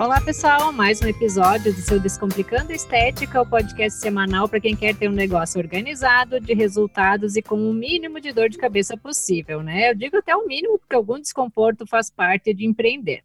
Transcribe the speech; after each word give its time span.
Olá, 0.00 0.20
pessoal, 0.20 0.70
mais 0.70 1.02
um 1.02 1.08
episódio 1.08 1.74
do 1.74 1.80
seu 1.80 1.98
Descomplicando 1.98 2.72
Estética, 2.72 3.42
o 3.42 3.46
podcast 3.46 3.98
semanal 3.98 4.48
para 4.48 4.60
quem 4.60 4.76
quer 4.76 4.94
ter 4.94 5.08
um 5.08 5.12
negócio 5.12 5.60
organizado, 5.60 6.38
de 6.38 6.54
resultados 6.54 7.34
e 7.34 7.42
com 7.42 7.68
o 7.68 7.74
mínimo 7.74 8.20
de 8.20 8.32
dor 8.32 8.48
de 8.48 8.56
cabeça 8.56 8.96
possível, 8.96 9.60
né? 9.60 9.90
Eu 9.90 9.96
digo 9.96 10.16
até 10.16 10.36
o 10.36 10.46
mínimo, 10.46 10.78
porque 10.78 10.94
algum 10.94 11.18
desconforto 11.18 11.84
faz 11.84 12.10
parte 12.12 12.54
de 12.54 12.64
empreender. 12.64 13.24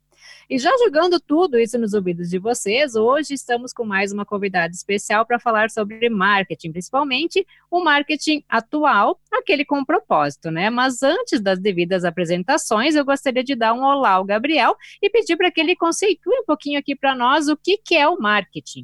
E 0.49 0.59
já 0.59 0.69
jogando 0.77 1.19
tudo 1.19 1.57
isso 1.57 1.77
nos 1.77 1.93
ouvidos 1.93 2.29
de 2.29 2.37
vocês, 2.37 2.95
hoje 2.95 3.33
estamos 3.33 3.71
com 3.71 3.85
mais 3.85 4.11
uma 4.11 4.25
convidada 4.25 4.73
especial 4.73 5.25
para 5.25 5.39
falar 5.39 5.69
sobre 5.69 6.09
marketing, 6.09 6.71
principalmente 6.71 7.47
o 7.71 7.81
marketing 7.81 8.43
atual, 8.49 9.19
aquele 9.31 9.63
com 9.63 9.85
propósito, 9.85 10.51
né? 10.51 10.69
Mas 10.69 11.01
antes 11.01 11.39
das 11.39 11.59
devidas 11.59 12.03
apresentações, 12.03 12.93
eu 12.93 13.05
gostaria 13.05 13.43
de 13.43 13.55
dar 13.55 13.73
um 13.73 13.83
olá 13.83 14.11
ao 14.11 14.25
Gabriel 14.25 14.75
e 15.01 15.09
pedir 15.09 15.37
para 15.37 15.49
que 15.49 15.61
ele 15.61 15.75
conceitue 15.75 16.39
um 16.39 16.45
pouquinho 16.45 16.77
aqui 16.77 16.93
para 16.93 17.15
nós 17.15 17.47
o 17.47 17.55
que, 17.55 17.77
que 17.77 17.95
é 17.95 18.07
o 18.07 18.19
marketing. 18.19 18.83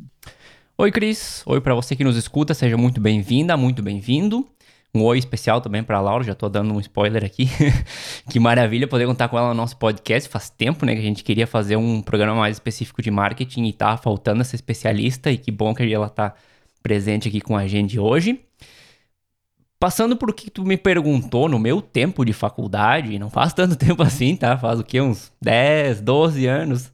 Oi, 0.77 0.91
Cris. 0.91 1.43
Oi 1.45 1.59
para 1.59 1.75
você 1.75 1.93
que 1.93 2.05
nos 2.05 2.15
escuta, 2.15 2.53
seja 2.53 2.77
muito 2.77 3.01
bem-vinda, 3.01 3.57
muito 3.57 3.83
bem-vindo. 3.83 4.47
Um 4.93 5.03
oi 5.03 5.19
especial 5.19 5.61
também 5.61 5.83
para 5.83 5.97
a 5.97 6.01
Laura, 6.01 6.23
já 6.23 6.31
estou 6.31 6.49
dando 6.49 6.73
um 6.73 6.79
spoiler 6.79 7.23
aqui. 7.23 7.47
que 8.29 8.39
maravilha 8.39 8.87
poder 8.87 9.05
contar 9.05 9.27
com 9.29 9.37
ela 9.37 9.49
no 9.49 9.53
nosso 9.53 9.77
podcast. 9.77 10.27
Faz 10.27 10.49
tempo, 10.49 10.85
né, 10.85 10.93
que 10.93 10.99
a 10.99 11.03
gente 11.03 11.23
queria 11.23 11.45
fazer 11.45 11.75
um 11.75 12.01
programa 12.01 12.39
mais 12.39 12.55
específico 12.55 13.01
de 13.01 13.11
marketing 13.11 13.65
e 13.65 13.73
tá 13.73 13.95
faltando 13.97 14.41
essa 14.41 14.55
especialista 14.55 15.31
e 15.31 15.37
que 15.37 15.51
bom 15.51 15.75
que 15.75 15.93
ela 15.93 16.09
tá 16.09 16.33
presente 16.81 17.27
aqui 17.27 17.39
com 17.39 17.55
a 17.55 17.67
gente 17.67 17.99
hoje. 17.99 18.41
Passando 19.79 20.17
por 20.17 20.29
o 20.29 20.33
que 20.33 20.49
tu 20.49 20.65
me 20.65 20.75
perguntou 20.75 21.47
no 21.47 21.59
meu 21.59 21.81
tempo 21.81 22.25
de 22.25 22.33
faculdade, 22.33 23.17
não 23.19 23.29
faz 23.29 23.53
tanto 23.53 23.75
tempo 23.79 24.01
assim, 24.01 24.35
tá? 24.35 24.57
Faz 24.57 24.79
o 24.79 24.83
que 24.83 24.99
uns 24.99 25.31
10, 25.41 26.01
12 26.01 26.47
anos. 26.47 26.91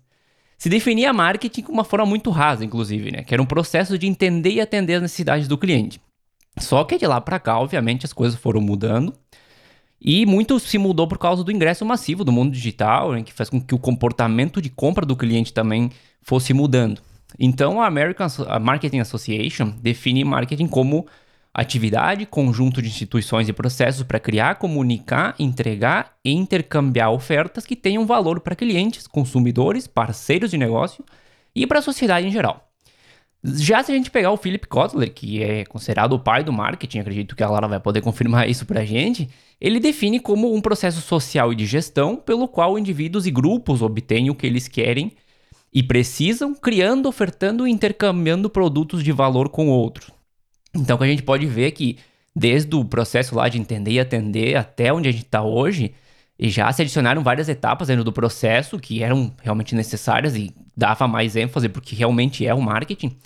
Se 0.57 0.69
definia 0.69 1.13
marketing 1.13 1.63
com 1.63 1.71
uma 1.71 1.83
forma 1.83 2.05
muito 2.05 2.29
rasa, 2.29 2.63
inclusive, 2.65 3.11
né? 3.11 3.23
Que 3.23 3.33
era 3.33 3.41
um 3.41 3.45
processo 3.45 3.97
de 3.97 4.05
entender 4.05 4.51
e 4.51 4.61
atender 4.61 4.95
as 4.95 5.01
necessidades 5.01 5.47
do 5.47 5.57
cliente. 5.57 5.99
Só 6.59 6.83
que 6.83 6.97
de 6.97 7.05
lá 7.05 7.19
para 7.19 7.39
cá, 7.39 7.59
obviamente, 7.59 8.05
as 8.05 8.13
coisas 8.13 8.39
foram 8.39 8.61
mudando. 8.61 9.13
E 9.99 10.25
muito 10.25 10.59
se 10.59 10.77
mudou 10.77 11.07
por 11.07 11.17
causa 11.17 11.43
do 11.43 11.51
ingresso 11.51 11.85
massivo 11.85 12.23
do 12.23 12.31
mundo 12.31 12.51
digital, 12.51 13.13
né, 13.13 13.23
que 13.23 13.33
faz 13.33 13.49
com 13.49 13.59
que 13.59 13.73
o 13.73 13.79
comportamento 13.79 14.61
de 14.61 14.69
compra 14.69 15.05
do 15.05 15.15
cliente 15.15 15.51
também 15.51 15.89
fosse 16.21 16.53
mudando. 16.53 17.01
Então, 17.39 17.81
a 17.81 17.87
American 17.87 18.27
Marketing 18.61 18.99
Association 18.99 19.73
define 19.81 20.23
marketing 20.23 20.67
como 20.67 21.05
atividade, 21.53 22.25
conjunto 22.25 22.81
de 22.81 22.89
instituições 22.89 23.47
e 23.47 23.53
processos 23.53 24.03
para 24.03 24.19
criar, 24.19 24.55
comunicar, 24.55 25.33
entregar 25.39 26.13
e 26.23 26.31
intercambiar 26.31 27.11
ofertas 27.11 27.65
que 27.65 27.77
tenham 27.77 28.05
valor 28.05 28.41
para 28.41 28.55
clientes, 28.55 29.07
consumidores, 29.07 29.87
parceiros 29.87 30.51
de 30.51 30.57
negócio 30.57 31.03
e 31.55 31.65
para 31.65 31.79
a 31.79 31.81
sociedade 31.81 32.27
em 32.27 32.31
geral. 32.31 32.69
Já 33.53 33.83
se 33.83 33.91
a 33.91 33.95
gente 33.95 34.09
pegar 34.09 34.31
o 34.31 34.37
Philip 34.37 34.67
Kotler, 34.67 35.13
que 35.13 35.43
é 35.43 35.65
considerado 35.65 36.13
o 36.13 36.19
pai 36.19 36.43
do 36.43 36.51
marketing, 36.51 36.99
acredito 36.99 37.35
que 37.35 37.43
a 37.43 37.49
Lara 37.49 37.67
vai 37.67 37.79
poder 37.79 38.01
confirmar 38.01 38.49
isso 38.49 38.65
pra 38.65 38.83
gente, 38.83 39.29
ele 39.61 39.79
define 39.79 40.19
como 40.19 40.53
um 40.53 40.59
processo 40.59 40.99
social 40.99 41.53
e 41.53 41.55
de 41.55 41.65
gestão 41.65 42.15
pelo 42.15 42.47
qual 42.47 42.79
indivíduos 42.79 43.27
e 43.27 43.31
grupos 43.31 43.83
obtêm 43.83 44.29
o 44.31 44.35
que 44.35 44.47
eles 44.47 44.67
querem 44.67 45.11
e 45.71 45.83
precisam, 45.83 46.55
criando, 46.55 47.07
ofertando 47.07 47.67
e 47.67 47.71
intercambiando 47.71 48.49
produtos 48.49 49.03
de 49.03 49.11
valor 49.11 49.49
com 49.49 49.67
outros. 49.67 50.09
Então, 50.73 50.95
o 50.95 50.99
que 50.99 51.05
a 51.05 51.09
gente 51.09 51.23
pode 51.23 51.45
ver 51.45 51.67
é 51.67 51.71
que, 51.71 51.97
desde 52.35 52.75
o 52.75 52.83
processo 52.83 53.35
lá 53.35 53.47
de 53.47 53.59
entender 53.59 53.91
e 53.91 53.99
atender 53.99 54.55
até 54.55 54.91
onde 54.91 55.07
a 55.07 55.11
gente 55.11 55.25
está 55.25 55.43
hoje, 55.43 55.93
já 56.39 56.71
se 56.71 56.81
adicionaram 56.81 57.21
várias 57.21 57.47
etapas 57.47 57.89
dentro 57.89 58.03
do 58.03 58.11
processo 58.11 58.79
que 58.79 59.03
eram 59.03 59.31
realmente 59.41 59.75
necessárias 59.75 60.35
e 60.35 60.53
dava 60.75 61.07
mais 61.07 61.35
ênfase 61.35 61.69
porque 61.69 61.95
realmente 61.95 62.45
é 62.45 62.53
o 62.53 62.61
marketing. 62.61 63.17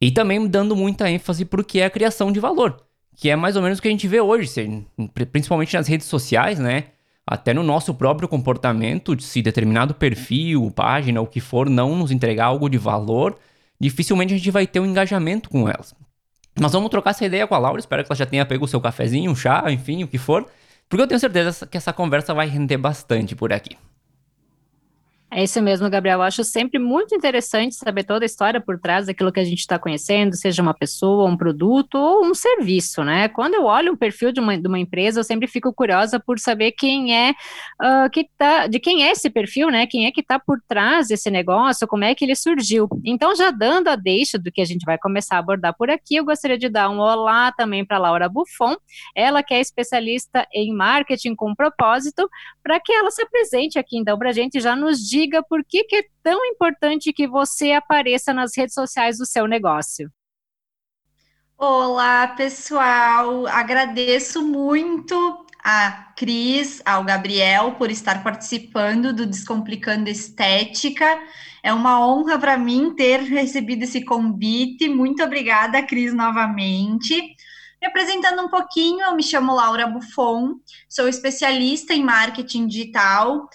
E 0.00 0.10
também 0.10 0.46
dando 0.46 0.76
muita 0.76 1.10
ênfase 1.10 1.44
porque 1.44 1.80
é 1.80 1.86
a 1.86 1.90
criação 1.90 2.30
de 2.30 2.38
valor, 2.38 2.82
que 3.16 3.30
é 3.30 3.36
mais 3.36 3.56
ou 3.56 3.62
menos 3.62 3.78
o 3.78 3.82
que 3.82 3.88
a 3.88 3.90
gente 3.90 4.06
vê 4.06 4.20
hoje, 4.20 4.86
principalmente 5.32 5.74
nas 5.74 5.88
redes 5.88 6.06
sociais, 6.06 6.58
né? 6.58 6.84
Até 7.26 7.52
no 7.52 7.62
nosso 7.62 7.92
próprio 7.94 8.28
comportamento, 8.28 9.20
se 9.20 9.42
determinado 9.42 9.94
perfil, 9.94 10.70
página, 10.70 11.20
o 11.20 11.26
que 11.26 11.40
for, 11.40 11.68
não 11.68 11.96
nos 11.96 12.10
entregar 12.10 12.46
algo 12.46 12.68
de 12.68 12.78
valor, 12.78 13.36
dificilmente 13.80 14.32
a 14.32 14.36
gente 14.36 14.50
vai 14.50 14.66
ter 14.66 14.78
um 14.78 14.86
engajamento 14.86 15.48
com 15.48 15.68
elas. 15.68 15.94
Nós 16.58 16.72
vamos 16.72 16.88
trocar 16.88 17.10
essa 17.10 17.24
ideia 17.24 17.46
com 17.46 17.54
a 17.54 17.58
Laura, 17.58 17.80
espero 17.80 18.04
que 18.04 18.12
ela 18.12 18.16
já 18.16 18.26
tenha 18.26 18.46
pego 18.46 18.64
o 18.64 18.68
seu 18.68 18.80
cafezinho, 18.80 19.30
um 19.30 19.34
chá, 19.34 19.64
enfim, 19.68 20.04
o 20.04 20.08
que 20.08 20.18
for. 20.18 20.46
Porque 20.88 21.02
eu 21.02 21.06
tenho 21.06 21.18
certeza 21.18 21.66
que 21.66 21.76
essa 21.76 21.92
conversa 21.92 22.32
vai 22.32 22.46
render 22.46 22.76
bastante 22.76 23.34
por 23.34 23.52
aqui. 23.52 23.76
É 25.28 25.42
isso 25.42 25.60
mesmo, 25.60 25.90
Gabriel. 25.90 26.18
Eu 26.20 26.22
acho 26.22 26.44
sempre 26.44 26.78
muito 26.78 27.12
interessante 27.12 27.74
saber 27.74 28.04
toda 28.04 28.24
a 28.24 28.26
história 28.26 28.60
por 28.60 28.78
trás 28.78 29.06
daquilo 29.06 29.32
que 29.32 29.40
a 29.40 29.44
gente 29.44 29.58
está 29.58 29.76
conhecendo, 29.76 30.36
seja 30.36 30.62
uma 30.62 30.72
pessoa, 30.72 31.28
um 31.28 31.36
produto 31.36 31.96
ou 31.96 32.24
um 32.24 32.32
serviço, 32.32 33.02
né? 33.02 33.28
Quando 33.28 33.54
eu 33.54 33.64
olho 33.64 33.92
um 33.92 33.96
perfil 33.96 34.30
de 34.30 34.38
uma, 34.38 34.56
de 34.56 34.66
uma 34.68 34.78
empresa, 34.78 35.18
eu 35.18 35.24
sempre 35.24 35.48
fico 35.48 35.74
curiosa 35.74 36.20
por 36.20 36.38
saber 36.38 36.72
quem 36.72 37.14
é 37.14 37.32
uh, 37.32 38.08
que 38.10 38.28
tá, 38.38 38.68
de 38.68 38.78
quem 38.78 39.02
é 39.02 39.10
esse 39.10 39.28
perfil, 39.28 39.68
né? 39.68 39.84
Quem 39.86 40.06
é 40.06 40.12
que 40.12 40.20
está 40.20 40.38
por 40.38 40.60
trás 40.68 41.08
desse 41.08 41.28
negócio, 41.28 41.88
como 41.88 42.04
é 42.04 42.14
que 42.14 42.24
ele 42.24 42.36
surgiu. 42.36 42.88
Então, 43.04 43.34
já 43.34 43.50
dando 43.50 43.88
a 43.88 43.96
deixa 43.96 44.38
do 44.38 44.52
que 44.52 44.60
a 44.60 44.64
gente 44.64 44.84
vai 44.84 44.96
começar 44.96 45.36
a 45.36 45.40
abordar 45.40 45.76
por 45.76 45.90
aqui, 45.90 46.14
eu 46.16 46.24
gostaria 46.24 46.56
de 46.56 46.68
dar 46.68 46.88
um 46.88 47.00
olá 47.00 47.50
também 47.50 47.84
para 47.84 47.98
Laura 47.98 48.28
Buffon, 48.28 48.76
ela 49.14 49.42
que 49.42 49.52
é 49.52 49.60
especialista 49.60 50.46
em 50.54 50.72
marketing 50.72 51.34
com 51.34 51.52
propósito, 51.52 52.30
para 52.62 52.78
que 52.78 52.92
ela 52.92 53.10
se 53.10 53.22
apresente 53.22 53.76
aqui, 53.76 53.98
então, 53.98 54.16
para 54.16 54.30
a 54.30 54.32
gente 54.32 54.60
já 54.60 54.76
nos 54.76 55.00
diga 55.00 55.15
diga 55.16 55.42
por 55.42 55.64
que, 55.64 55.84
que 55.84 55.96
é 55.96 56.04
tão 56.22 56.44
importante 56.44 57.10
que 57.10 57.26
você 57.26 57.72
apareça 57.72 58.34
nas 58.34 58.54
redes 58.54 58.74
sociais 58.74 59.16
do 59.16 59.24
seu 59.24 59.46
negócio. 59.46 60.10
Olá, 61.56 62.28
pessoal. 62.28 63.46
Agradeço 63.46 64.42
muito 64.42 65.46
a 65.64 66.12
Cris, 66.14 66.82
ao 66.84 67.02
Gabriel 67.02 67.72
por 67.72 67.90
estar 67.90 68.22
participando 68.22 69.10
do 69.14 69.24
Descomplicando 69.24 70.10
Estética. 70.10 71.18
É 71.62 71.72
uma 71.72 72.06
honra 72.06 72.38
para 72.38 72.58
mim 72.58 72.94
ter 72.94 73.20
recebido 73.20 73.84
esse 73.84 74.04
convite. 74.04 74.86
Muito 74.86 75.22
obrigada, 75.24 75.82
Cris, 75.82 76.12
novamente. 76.12 77.34
Me 77.86 77.90
apresentando 77.90 78.42
um 78.42 78.48
pouquinho, 78.48 79.00
eu 79.02 79.14
me 79.14 79.22
chamo 79.22 79.54
Laura 79.54 79.86
Buffon, 79.86 80.56
sou 80.88 81.06
especialista 81.06 81.94
em 81.94 82.02
marketing 82.02 82.66
digital. 82.66 83.48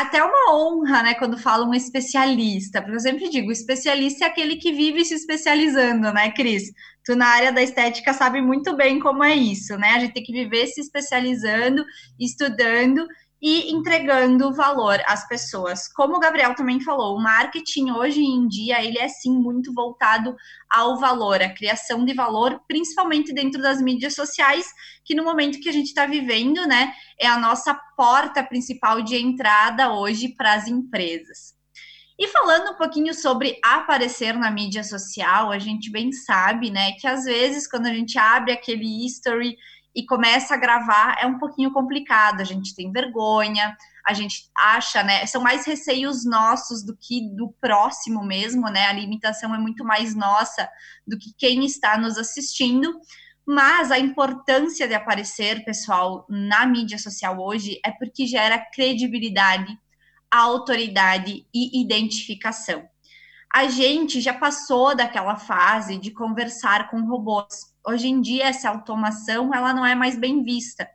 Até 0.00 0.20
uma 0.24 0.52
honra, 0.52 1.04
né, 1.04 1.14
quando 1.14 1.38
falo 1.38 1.66
um 1.66 1.74
especialista, 1.74 2.82
porque 2.82 2.96
eu 2.96 3.00
sempre 3.00 3.28
digo, 3.28 3.52
especialista 3.52 4.24
é 4.24 4.28
aquele 4.28 4.56
que 4.56 4.72
vive 4.72 5.04
se 5.04 5.14
especializando, 5.14 6.12
né, 6.12 6.32
Cris? 6.32 6.64
Tu 7.04 7.14
na 7.14 7.28
área 7.28 7.52
da 7.52 7.62
estética 7.62 8.12
sabe 8.12 8.42
muito 8.42 8.74
bem 8.76 8.98
como 8.98 9.22
é 9.22 9.36
isso, 9.36 9.76
né? 9.76 9.90
A 9.92 10.00
gente 10.00 10.14
tem 10.14 10.24
que 10.24 10.32
viver 10.32 10.66
se 10.66 10.80
especializando, 10.80 11.84
estudando 12.18 13.06
e 13.42 13.72
entregando 13.72 14.52
valor 14.52 15.00
às 15.06 15.26
pessoas. 15.26 15.88
Como 15.88 16.16
o 16.16 16.20
Gabriel 16.20 16.54
também 16.54 16.80
falou, 16.80 17.16
o 17.16 17.22
marketing 17.22 17.90
hoje 17.90 18.20
em 18.20 18.46
dia 18.46 18.84
ele 18.84 18.98
é 18.98 19.08
sim 19.08 19.32
muito 19.32 19.72
voltado 19.72 20.36
ao 20.68 20.98
valor, 20.98 21.40
à 21.40 21.48
criação 21.48 22.04
de 22.04 22.12
valor, 22.12 22.60
principalmente 22.68 23.32
dentro 23.32 23.62
das 23.62 23.80
mídias 23.80 24.14
sociais, 24.14 24.66
que 25.04 25.14
no 25.14 25.24
momento 25.24 25.60
que 25.60 25.68
a 25.68 25.72
gente 25.72 25.86
está 25.86 26.04
vivendo, 26.04 26.66
né, 26.66 26.92
é 27.18 27.26
a 27.26 27.38
nossa 27.38 27.74
porta 27.96 28.42
principal 28.42 29.02
de 29.02 29.16
entrada 29.16 29.92
hoje 29.92 30.28
para 30.36 30.54
as 30.54 30.68
empresas. 30.68 31.58
E 32.18 32.28
falando 32.28 32.72
um 32.72 32.76
pouquinho 32.76 33.14
sobre 33.14 33.58
aparecer 33.64 34.34
na 34.34 34.50
mídia 34.50 34.84
social, 34.84 35.50
a 35.50 35.58
gente 35.58 35.90
bem 35.90 36.12
sabe, 36.12 36.70
né, 36.70 36.92
que 36.92 37.06
às 37.06 37.24
vezes 37.24 37.66
quando 37.66 37.86
a 37.86 37.94
gente 37.94 38.18
abre 38.18 38.52
aquele 38.52 39.06
history 39.06 39.56
e 39.94 40.04
começa 40.04 40.54
a 40.54 40.56
gravar, 40.56 41.16
é 41.20 41.26
um 41.26 41.38
pouquinho 41.38 41.72
complicado. 41.72 42.40
A 42.40 42.44
gente 42.44 42.74
tem 42.74 42.92
vergonha, 42.92 43.76
a 44.06 44.12
gente 44.12 44.48
acha, 44.56 45.02
né? 45.02 45.26
São 45.26 45.42
mais 45.42 45.66
receios 45.66 46.24
nossos 46.24 46.84
do 46.84 46.96
que 46.96 47.28
do 47.34 47.54
próximo 47.60 48.24
mesmo, 48.24 48.68
né? 48.68 48.86
A 48.86 48.92
limitação 48.92 49.54
é 49.54 49.58
muito 49.58 49.84
mais 49.84 50.14
nossa 50.14 50.68
do 51.06 51.18
que 51.18 51.32
quem 51.36 51.64
está 51.64 51.98
nos 51.98 52.16
assistindo. 52.16 53.00
Mas 53.46 53.90
a 53.90 53.98
importância 53.98 54.86
de 54.86 54.94
aparecer, 54.94 55.64
pessoal, 55.64 56.24
na 56.28 56.64
mídia 56.66 56.98
social 56.98 57.38
hoje 57.40 57.80
é 57.84 57.90
porque 57.90 58.26
gera 58.26 58.58
credibilidade, 58.72 59.76
autoridade 60.30 61.44
e 61.52 61.80
identificação. 61.82 62.88
A 63.52 63.66
gente 63.66 64.20
já 64.20 64.32
passou 64.32 64.94
daquela 64.94 65.36
fase 65.36 65.98
de 65.98 66.12
conversar 66.12 66.88
com 66.90 67.04
robôs 67.04 67.69
hoje 67.86 68.08
em 68.08 68.20
dia 68.20 68.48
essa 68.48 68.68
automação 68.68 69.54
ela 69.54 69.72
não 69.72 69.84
é 69.84 69.94
mais 69.94 70.18
bem 70.18 70.42
vista. 70.42 70.88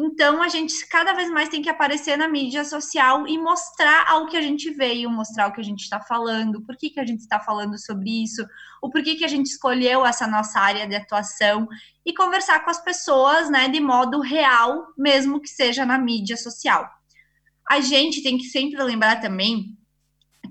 Então 0.00 0.40
a 0.40 0.48
gente 0.48 0.86
cada 0.86 1.12
vez 1.12 1.28
mais 1.28 1.48
tem 1.48 1.60
que 1.60 1.68
aparecer 1.68 2.16
na 2.16 2.28
mídia 2.28 2.64
social 2.64 3.26
e 3.26 3.36
mostrar 3.36 4.08
ao 4.08 4.28
que 4.28 4.36
a 4.36 4.40
gente 4.40 4.70
veio, 4.70 5.10
mostrar 5.10 5.48
o 5.48 5.52
que 5.52 5.60
a 5.60 5.64
gente 5.64 5.80
está 5.80 6.00
falando, 6.00 6.64
por 6.64 6.76
que, 6.76 6.90
que 6.90 7.00
a 7.00 7.04
gente 7.04 7.18
está 7.18 7.40
falando 7.40 7.76
sobre 7.76 8.22
isso, 8.22 8.46
o 8.80 8.90
porquê 8.90 9.16
que 9.16 9.24
a 9.24 9.28
gente 9.28 9.46
escolheu 9.46 10.06
essa 10.06 10.24
nossa 10.24 10.60
área 10.60 10.86
de 10.86 10.94
atuação 10.94 11.66
e 12.06 12.14
conversar 12.14 12.64
com 12.64 12.70
as 12.70 12.80
pessoas, 12.80 13.50
né, 13.50 13.68
de 13.68 13.80
modo 13.80 14.20
real, 14.20 14.86
mesmo 14.96 15.40
que 15.40 15.48
seja 15.48 15.84
na 15.84 15.98
mídia 15.98 16.36
social. 16.36 16.88
A 17.68 17.80
gente 17.80 18.22
tem 18.22 18.38
que 18.38 18.44
sempre 18.44 18.80
lembrar 18.80 19.20
também 19.20 19.76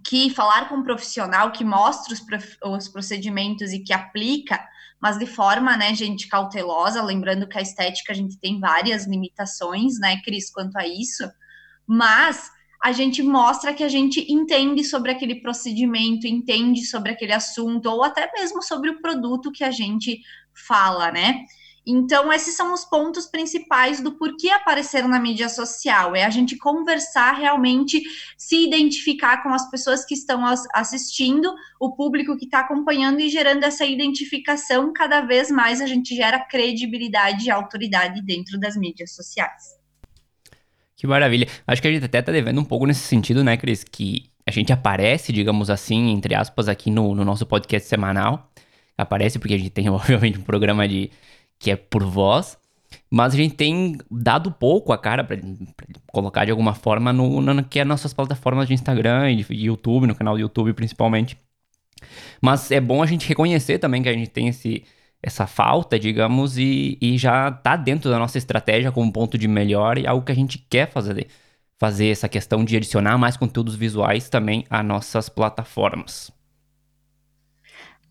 que 0.05 0.29
falar 0.29 0.67
com 0.67 0.75
um 0.75 0.83
profissional 0.83 1.53
que 1.53 1.63
mostra 1.63 2.13
os, 2.13 2.21
os 2.63 2.89
procedimentos 2.89 3.71
e 3.71 3.79
que 3.79 3.93
aplica, 3.93 4.61
mas 5.01 5.17
de 5.17 5.25
forma, 5.25 5.77
né, 5.77 5.93
gente, 5.93 6.27
cautelosa, 6.27 7.03
lembrando 7.03 7.47
que 7.47 7.57
a 7.57 7.61
estética 7.61 8.13
a 8.13 8.15
gente 8.15 8.39
tem 8.39 8.59
várias 8.59 9.05
limitações, 9.05 9.99
né, 9.99 10.21
Cris, 10.23 10.51
quanto 10.51 10.75
a 10.77 10.87
isso, 10.87 11.29
mas 11.85 12.49
a 12.83 12.91
gente 12.91 13.23
mostra 13.23 13.73
que 13.73 13.83
a 13.83 13.89
gente 13.89 14.25
entende 14.31 14.83
sobre 14.83 15.11
aquele 15.11 15.41
procedimento, 15.41 16.27
entende 16.27 16.85
sobre 16.85 17.11
aquele 17.11 17.33
assunto, 17.33 17.87
ou 17.87 18.03
até 18.03 18.31
mesmo 18.33 18.61
sobre 18.61 18.89
o 18.89 19.01
produto 19.01 19.51
que 19.51 19.63
a 19.63 19.71
gente 19.71 20.19
fala, 20.67 21.11
né? 21.11 21.43
Então, 21.89 22.33
esses 22.33 22.53
são 22.53 22.73
os 22.73 22.83
pontos 22.83 23.27
principais 23.27 24.01
do 24.01 24.11
porquê 24.11 24.49
aparecer 24.49 25.07
na 25.07 25.17
mídia 25.21 25.47
social. 25.47 26.13
É 26.13 26.25
a 26.25 26.29
gente 26.29 26.57
conversar 26.57 27.31
realmente, 27.31 28.03
se 28.37 28.61
identificar 28.61 29.41
com 29.41 29.53
as 29.53 29.69
pessoas 29.71 30.03
que 30.03 30.13
estão 30.13 30.43
assistindo, 30.73 31.49
o 31.79 31.95
público 31.95 32.37
que 32.37 32.43
está 32.43 32.59
acompanhando 32.59 33.21
e 33.21 33.29
gerando 33.29 33.63
essa 33.63 33.85
identificação. 33.85 34.91
Cada 34.91 35.21
vez 35.21 35.49
mais 35.49 35.79
a 35.79 35.87
gente 35.87 36.13
gera 36.13 36.39
credibilidade 36.39 37.45
e 37.45 37.49
autoridade 37.49 38.21
dentro 38.21 38.59
das 38.59 38.75
mídias 38.75 39.15
sociais. 39.15 39.77
Que 40.97 41.07
maravilha. 41.07 41.47
Acho 41.65 41.81
que 41.81 41.87
a 41.87 41.91
gente 41.91 42.03
até 42.03 42.21
tá 42.21 42.33
devendo 42.33 42.59
um 42.59 42.65
pouco 42.65 42.85
nesse 42.85 43.01
sentido, 43.01 43.45
né, 43.45 43.55
Cris? 43.55 43.85
Que 43.85 44.29
a 44.45 44.51
gente 44.51 44.73
aparece, 44.73 45.31
digamos 45.31 45.69
assim, 45.69 46.09
entre 46.09 46.35
aspas, 46.35 46.67
aqui 46.67 46.91
no, 46.91 47.15
no 47.15 47.23
nosso 47.23 47.45
podcast 47.45 47.87
semanal. 47.87 48.51
Aparece 48.97 49.39
porque 49.39 49.53
a 49.53 49.57
gente 49.57 49.69
tem, 49.69 49.87
obviamente, 49.89 50.37
um 50.37 50.43
programa 50.43 50.85
de 50.85 51.09
que 51.59 51.71
é 51.71 51.75
por 51.75 52.03
voz, 52.03 52.57
mas 53.09 53.33
a 53.33 53.37
gente 53.37 53.55
tem 53.55 53.97
dado 54.09 54.51
pouco 54.51 54.91
a 54.91 54.97
cara 54.97 55.23
para 55.23 55.37
colocar 56.07 56.45
de 56.45 56.51
alguma 56.51 56.73
forma 56.73 57.13
no, 57.13 57.41
no 57.41 57.63
que 57.63 57.79
é 57.79 57.85
nossas 57.85 58.13
plataformas 58.13 58.67
de 58.67 58.73
Instagram 58.73 59.31
e 59.31 59.43
de 59.43 59.53
YouTube, 59.53 60.07
no 60.07 60.15
canal 60.15 60.35
do 60.35 60.41
YouTube 60.41 60.73
principalmente. 60.73 61.37
Mas 62.41 62.71
é 62.71 62.79
bom 62.79 63.01
a 63.01 63.05
gente 63.05 63.27
reconhecer 63.27 63.79
também 63.79 64.03
que 64.03 64.09
a 64.09 64.13
gente 64.13 64.29
tem 64.29 64.47
esse, 64.49 64.83
essa 65.21 65.47
falta, 65.47 65.97
digamos, 65.99 66.57
e, 66.57 66.97
e 67.01 67.17
já 67.17 67.51
tá 67.51 67.75
dentro 67.75 68.09
da 68.09 68.19
nossa 68.19 68.37
estratégia 68.37 68.91
como 68.91 69.11
ponto 69.11 69.37
de 69.37 69.47
melhor 69.47 69.97
e 69.97 70.05
algo 70.05 70.25
que 70.25 70.31
a 70.31 70.35
gente 70.35 70.57
quer 70.69 70.89
fazer. 70.91 71.27
Fazer 71.79 72.07
essa 72.07 72.27
questão 72.27 72.65
de 72.65 72.75
adicionar 72.75 73.19
mais 73.19 73.37
conteúdos 73.37 73.75
visuais 73.75 74.29
também 74.29 74.65
a 74.67 74.81
nossas 74.81 75.29
plataformas. 75.29 76.31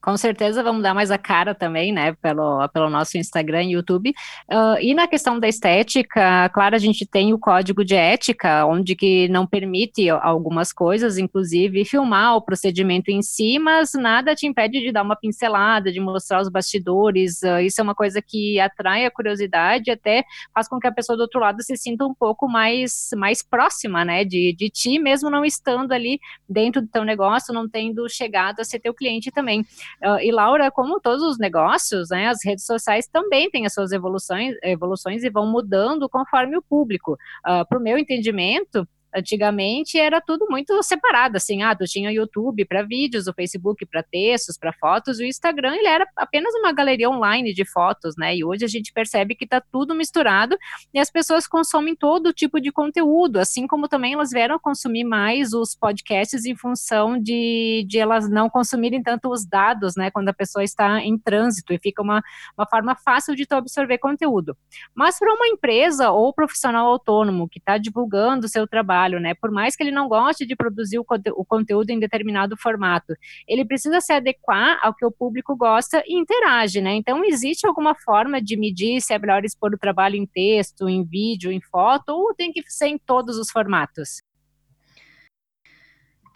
Com 0.06 0.16
certeza 0.16 0.62
vamos 0.62 0.84
dar 0.84 0.94
mais 0.94 1.10
a 1.10 1.18
cara 1.18 1.52
também, 1.52 1.92
né, 1.92 2.12
pelo, 2.22 2.68
pelo 2.68 2.88
nosso 2.88 3.18
Instagram 3.18 3.64
e 3.64 3.72
YouTube. 3.72 4.10
Uh, 4.48 4.78
e 4.80 4.94
na 4.94 5.08
questão 5.08 5.40
da 5.40 5.48
estética, 5.48 6.48
claro, 6.50 6.76
a 6.76 6.78
gente 6.78 7.04
tem 7.04 7.34
o 7.34 7.38
código 7.40 7.84
de 7.84 7.96
ética, 7.96 8.64
onde 8.66 8.94
que 8.94 9.28
não 9.30 9.44
permite 9.44 10.08
algumas 10.08 10.72
coisas, 10.72 11.18
inclusive 11.18 11.84
filmar 11.84 12.36
o 12.36 12.40
procedimento 12.40 13.10
em 13.10 13.20
si, 13.20 13.58
mas 13.58 13.94
nada 13.94 14.32
te 14.36 14.46
impede 14.46 14.80
de 14.80 14.92
dar 14.92 15.02
uma 15.02 15.16
pincelada, 15.16 15.90
de 15.90 15.98
mostrar 15.98 16.40
os 16.40 16.48
bastidores. 16.48 17.42
Uh, 17.42 17.58
isso 17.62 17.80
é 17.80 17.82
uma 17.82 17.94
coisa 17.94 18.22
que 18.22 18.60
atrai 18.60 19.06
a 19.06 19.10
curiosidade, 19.10 19.90
até 19.90 20.22
faz 20.54 20.68
com 20.68 20.78
que 20.78 20.86
a 20.86 20.92
pessoa 20.92 21.16
do 21.16 21.22
outro 21.22 21.40
lado 21.40 21.60
se 21.64 21.76
sinta 21.76 22.06
um 22.06 22.14
pouco 22.14 22.46
mais, 22.46 23.08
mais 23.16 23.42
próxima, 23.42 24.04
né, 24.04 24.24
de, 24.24 24.54
de 24.56 24.70
ti, 24.70 25.00
mesmo 25.00 25.28
não 25.28 25.44
estando 25.44 25.90
ali 25.90 26.20
dentro 26.48 26.80
do 26.80 26.86
teu 26.86 27.04
negócio, 27.04 27.52
não 27.52 27.68
tendo 27.68 28.08
chegado 28.08 28.60
a 28.60 28.64
ser 28.64 28.78
teu 28.78 28.94
cliente 28.94 29.32
também. 29.32 29.66
Uh, 30.02 30.20
e 30.20 30.30
Laura, 30.30 30.70
como 30.70 31.00
todos 31.00 31.22
os 31.22 31.38
negócios, 31.38 32.10
né, 32.10 32.28
as 32.28 32.44
redes 32.44 32.64
sociais 32.64 33.06
também 33.06 33.50
têm 33.50 33.66
as 33.66 33.74
suas 33.74 33.92
evoluções, 33.92 34.54
evoluções 34.62 35.24
e 35.24 35.30
vão 35.30 35.46
mudando 35.46 36.08
conforme 36.08 36.56
o 36.56 36.62
público. 36.62 37.12
Uh, 37.46 37.66
Para 37.66 37.78
o 37.78 37.82
meu 37.82 37.98
entendimento, 37.98 38.86
Antigamente 39.16 39.98
era 39.98 40.20
tudo 40.20 40.46
muito 40.50 40.82
separado, 40.82 41.38
assim, 41.38 41.62
ah, 41.62 41.74
tu 41.74 41.86
tinha 41.86 42.10
o 42.10 42.12
YouTube 42.12 42.66
para 42.66 42.82
vídeos, 42.82 43.26
o 43.26 43.32
Facebook 43.32 43.86
para 43.86 44.02
textos, 44.02 44.58
para 44.58 44.74
fotos, 44.74 45.18
o 45.18 45.24
Instagram 45.24 45.74
ele 45.74 45.86
era 45.86 46.06
apenas 46.14 46.54
uma 46.54 46.70
galeria 46.70 47.08
online 47.08 47.54
de 47.54 47.64
fotos, 47.64 48.14
né? 48.18 48.36
E 48.36 48.44
hoje 48.44 48.66
a 48.66 48.68
gente 48.68 48.92
percebe 48.92 49.34
que 49.34 49.44
está 49.44 49.58
tudo 49.58 49.94
misturado 49.94 50.58
e 50.92 50.98
as 50.98 51.10
pessoas 51.10 51.46
consomem 51.46 51.96
todo 51.96 52.30
tipo 52.30 52.60
de 52.60 52.70
conteúdo, 52.70 53.38
assim 53.38 53.66
como 53.66 53.88
também 53.88 54.12
elas 54.12 54.30
vieram 54.30 54.58
consumir 54.58 55.04
mais 55.04 55.54
os 55.54 55.74
podcasts 55.74 56.44
em 56.44 56.54
função 56.54 57.18
de, 57.18 57.86
de 57.88 57.98
elas 57.98 58.28
não 58.28 58.50
consumirem 58.50 59.02
tanto 59.02 59.30
os 59.30 59.46
dados, 59.46 59.96
né? 59.96 60.10
Quando 60.10 60.28
a 60.28 60.34
pessoa 60.34 60.62
está 60.62 61.00
em 61.00 61.18
trânsito 61.18 61.72
e 61.72 61.78
fica 61.78 62.02
uma, 62.02 62.22
uma 62.54 62.66
forma 62.68 62.94
fácil 62.94 63.34
de 63.34 63.46
tu 63.46 63.54
absorver 63.54 63.96
conteúdo. 63.96 64.54
Mas 64.94 65.18
para 65.18 65.32
uma 65.32 65.48
empresa 65.48 66.10
ou 66.10 66.34
profissional 66.34 66.86
autônomo 66.86 67.48
que 67.48 67.58
está 67.58 67.78
divulgando 67.78 68.44
o 68.44 68.48
seu 68.48 68.66
trabalho 68.66 69.05
trabalho, 69.06 69.20
né? 69.20 69.34
Por 69.34 69.50
mais 69.50 69.76
que 69.76 69.82
ele 69.82 69.90
não 69.90 70.08
goste 70.08 70.44
de 70.44 70.56
produzir 70.56 70.98
o, 70.98 71.04
conte 71.04 71.30
o 71.30 71.44
conteúdo 71.44 71.90
em 71.90 71.98
determinado 71.98 72.56
formato, 72.56 73.14
ele 73.48 73.64
precisa 73.64 74.00
se 74.00 74.12
adequar 74.12 74.78
ao 74.82 74.94
que 74.94 75.06
o 75.06 75.10
público 75.10 75.56
gosta 75.56 76.02
e 76.06 76.18
interage, 76.18 76.80
né? 76.80 76.94
Então, 76.94 77.24
existe 77.24 77.66
alguma 77.66 77.94
forma 77.94 78.42
de 78.42 78.56
medir 78.56 79.00
se 79.00 79.14
é 79.14 79.18
melhor 79.18 79.44
expor 79.44 79.72
o 79.72 79.78
trabalho 79.78 80.16
em 80.16 80.26
texto, 80.26 80.88
em 80.88 81.04
vídeo, 81.04 81.50
em 81.50 81.60
foto, 81.60 82.10
ou 82.10 82.34
tem 82.34 82.52
que 82.52 82.62
ser 82.66 82.88
em 82.88 82.98
todos 82.98 83.38
os 83.38 83.50
formatos? 83.50 84.25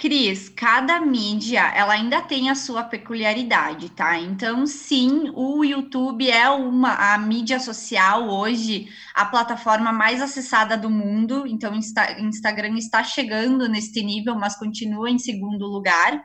Cris, 0.01 0.49
cada 0.49 0.99
mídia 0.99 1.61
ela 1.77 1.93
ainda 1.93 2.23
tem 2.23 2.49
a 2.49 2.55
sua 2.55 2.83
peculiaridade, 2.83 3.91
tá? 3.91 4.19
Então, 4.19 4.67
sim, 4.67 5.31
o 5.35 5.63
YouTube 5.63 6.31
é 6.31 6.49
uma 6.49 7.13
a 7.13 7.19
mídia 7.19 7.61
social 7.61 8.27
hoje, 8.31 8.89
a 9.15 9.27
plataforma 9.27 9.93
mais 9.93 10.23
acessada 10.23 10.75
do 10.75 10.89
mundo. 10.89 11.47
Então, 11.47 11.75
Insta, 11.75 12.19
Instagram 12.19 12.79
está 12.79 13.05
chegando 13.05 13.69
neste 13.69 14.03
nível, 14.03 14.35
mas 14.37 14.57
continua 14.57 15.11
em 15.11 15.19
segundo 15.19 15.67
lugar 15.67 16.25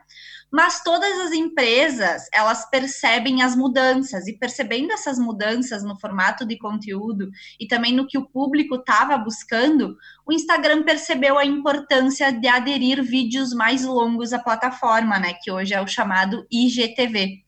mas 0.50 0.82
todas 0.82 1.18
as 1.20 1.32
empresas 1.32 2.28
elas 2.32 2.68
percebem 2.70 3.42
as 3.42 3.56
mudanças 3.56 4.26
e 4.26 4.32
percebendo 4.32 4.92
essas 4.92 5.18
mudanças 5.18 5.82
no 5.82 5.98
formato 5.98 6.46
de 6.46 6.56
conteúdo 6.56 7.30
e 7.58 7.66
também 7.66 7.92
no 7.92 8.06
que 8.06 8.16
o 8.16 8.26
público 8.26 8.76
estava 8.76 9.18
buscando, 9.18 9.96
o 10.24 10.32
Instagram 10.32 10.84
percebeu 10.84 11.38
a 11.38 11.44
importância 11.44 12.32
de 12.32 12.46
aderir 12.46 13.02
vídeos 13.02 13.52
mais 13.52 13.84
longos 13.84 14.32
à 14.32 14.38
plataforma, 14.38 15.18
né, 15.18 15.34
que 15.42 15.50
hoje 15.50 15.74
é 15.74 15.80
o 15.80 15.86
chamado 15.86 16.46
IGTV. 16.50 17.44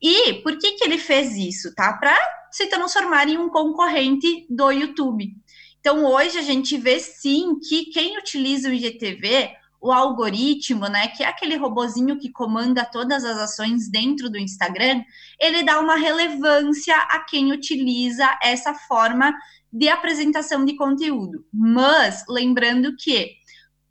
E 0.00 0.34
por 0.42 0.58
que 0.58 0.72
que 0.72 0.84
ele 0.84 0.98
fez 0.98 1.36
isso, 1.36 1.74
tá? 1.74 1.94
Para 1.94 2.16
se 2.50 2.66
transformar 2.66 3.28
em 3.28 3.38
um 3.38 3.48
concorrente 3.48 4.46
do 4.48 4.70
YouTube. 4.70 5.34
Então 5.80 6.04
hoje 6.04 6.38
a 6.38 6.42
gente 6.42 6.76
vê 6.76 6.98
sim 7.00 7.58
que 7.60 7.86
quem 7.86 8.18
utiliza 8.18 8.68
o 8.68 8.72
IGTV 8.72 9.50
o 9.86 9.92
algoritmo, 9.92 10.88
né, 10.88 11.08
que 11.08 11.22
é 11.22 11.28
aquele 11.28 11.56
robozinho 11.56 12.18
que 12.18 12.32
comanda 12.32 12.84
todas 12.84 13.24
as 13.24 13.38
ações 13.38 13.88
dentro 13.88 14.28
do 14.28 14.36
Instagram, 14.36 15.02
ele 15.40 15.62
dá 15.62 15.78
uma 15.78 15.96
relevância 15.96 16.96
a 16.96 17.20
quem 17.20 17.52
utiliza 17.52 18.26
essa 18.42 18.74
forma 18.74 19.32
de 19.72 19.88
apresentação 19.88 20.64
de 20.64 20.74
conteúdo. 20.74 21.46
Mas 21.52 22.24
lembrando 22.28 22.96
que 22.96 23.34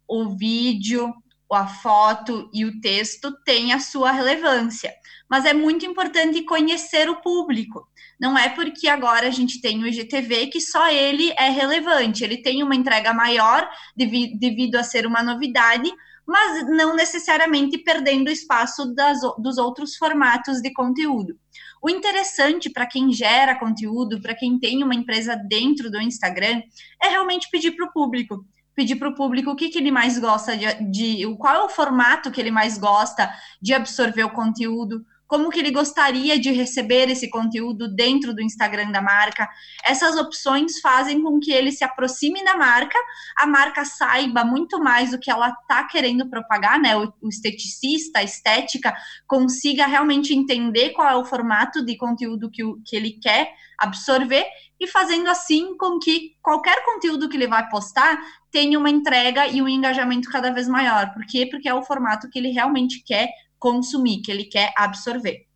o 0.08 0.36
vídeo, 0.36 1.14
a 1.52 1.68
foto 1.68 2.50
e 2.54 2.66
o 2.66 2.82
texto 2.82 3.32
têm 3.46 3.72
a 3.72 3.80
sua 3.80 4.12
relevância 4.12 4.92
mas 5.30 5.46
é 5.46 5.54
muito 5.54 5.86
importante 5.86 6.44
conhecer 6.44 7.10
o 7.10 7.22
público. 7.22 7.88
Não 8.20 8.38
é 8.38 8.50
porque 8.50 8.88
agora 8.88 9.28
a 9.28 9.32
gente 9.32 9.62
tem 9.62 9.82
o 9.84 9.88
IGTV 9.88 10.48
que 10.48 10.62
só 10.62 10.90
ele 10.90 11.34
é 11.38 11.50
relevante. 11.50 12.24
Ele 12.24 12.38
tem 12.38 12.64
uma 12.64 12.76
entrega 12.76 13.14
maior 13.14 13.70
devido 13.96 14.76
a 14.76 14.84
ser 14.84 15.06
uma 15.06 15.22
novidade, 15.22 15.92
mas 16.26 16.68
não 16.70 16.96
necessariamente 16.96 17.78
perdendo 17.78 18.30
espaço 18.30 18.94
das, 18.96 19.20
dos 19.38 19.58
outros 19.58 19.96
formatos 19.96 20.62
de 20.62 20.74
conteúdo. 20.74 21.38
O 21.82 21.90
interessante 21.90 22.70
para 22.70 22.88
quem 22.88 23.12
gera 23.12 23.60
conteúdo, 23.60 24.22
para 24.22 24.34
quem 24.34 24.58
tem 24.58 24.84
uma 24.84 24.96
empresa 24.96 25.36
dentro 25.36 25.92
do 25.92 26.02
Instagram, 26.02 26.62
é 27.04 27.10
realmente 27.10 27.50
pedir 27.52 27.72
para 27.72 27.86
o 27.86 27.92
público 27.92 28.46
pedir 28.76 28.98
para 28.98 29.10
o 29.10 29.16
público 29.16 29.50
o 29.50 29.56
que, 29.56 29.70
que 29.70 29.78
ele 29.78 29.90
mais 29.90 30.20
gosta 30.20 30.56
de, 30.58 30.66
de, 30.92 31.36
qual 31.38 31.56
é 31.56 31.64
o 31.64 31.70
formato 31.70 32.30
que 32.30 32.42
ele 32.42 32.52
mais 32.52 32.78
gosta 32.78 33.34
de 33.62 33.74
absorver 33.74 34.26
o 34.26 34.32
conteúdo, 34.32 35.06
como 35.28 35.50
que 35.50 35.60
ele 35.60 35.72
gostaria 35.72 36.40
de 36.40 36.52
receber 36.52 37.10
esse 37.10 37.30
conteúdo 37.30 37.88
dentro 37.88 38.34
do 38.34 38.42
Instagram 38.42 38.92
da 38.92 39.02
marca. 39.02 39.50
Essas 39.84 40.16
opções 40.18 40.80
fazem 40.80 41.22
com 41.22 41.40
que 41.40 41.52
ele 41.52 41.72
se 41.72 41.84
aproxime 41.84 42.44
da 42.44 42.56
marca, 42.56 42.98
a 43.36 43.48
marca 43.48 43.86
saiba 43.86 44.44
muito 44.44 44.80
mais 44.80 45.12
do 45.12 45.20
que 45.20 45.32
ela 45.32 45.50
está 45.50 45.84
querendo 45.86 46.30
propagar, 46.30 46.80
né? 46.80 46.96
O, 46.96 47.12
o 47.22 47.30
esteticista, 47.30 48.20
a 48.20 48.24
estética, 48.24 48.94
consiga 49.28 49.86
realmente 49.86 50.34
entender 50.34 50.92
qual 50.92 51.10
é 51.10 51.16
o 51.16 51.26
formato 51.26 51.84
de 51.84 51.98
conteúdo 51.98 52.50
que, 52.52 52.64
o, 52.64 52.80
que 52.86 52.96
ele 52.96 53.12
quer 53.22 53.54
absorver 53.78 54.46
e 54.80 54.88
fazendo 54.88 55.30
assim 55.30 55.76
com 55.78 56.00
que 56.00 56.36
qualquer 56.42 56.84
conteúdo 56.84 57.30
que 57.30 57.38
ele 57.38 57.48
vai 57.48 57.68
postar 57.70 58.18
tenha 58.52 58.78
uma 58.78 58.90
entrega 58.90 59.48
e 59.48 59.62
um 59.62 59.68
engajamento 59.68 60.30
cada 60.30 60.52
vez 60.52 60.68
maior. 60.68 61.14
Por 61.14 61.26
quê? 61.26 61.46
Porque 61.50 61.68
é 61.68 61.74
o 61.74 61.84
formato 61.84 62.30
que 62.30 62.40
ele 62.40 62.52
realmente 62.52 63.04
quer 63.04 63.30
consumir, 63.66 64.22
que 64.22 64.32
ele 64.32 64.44
quer 64.44 64.72
absorver. 64.78 65.48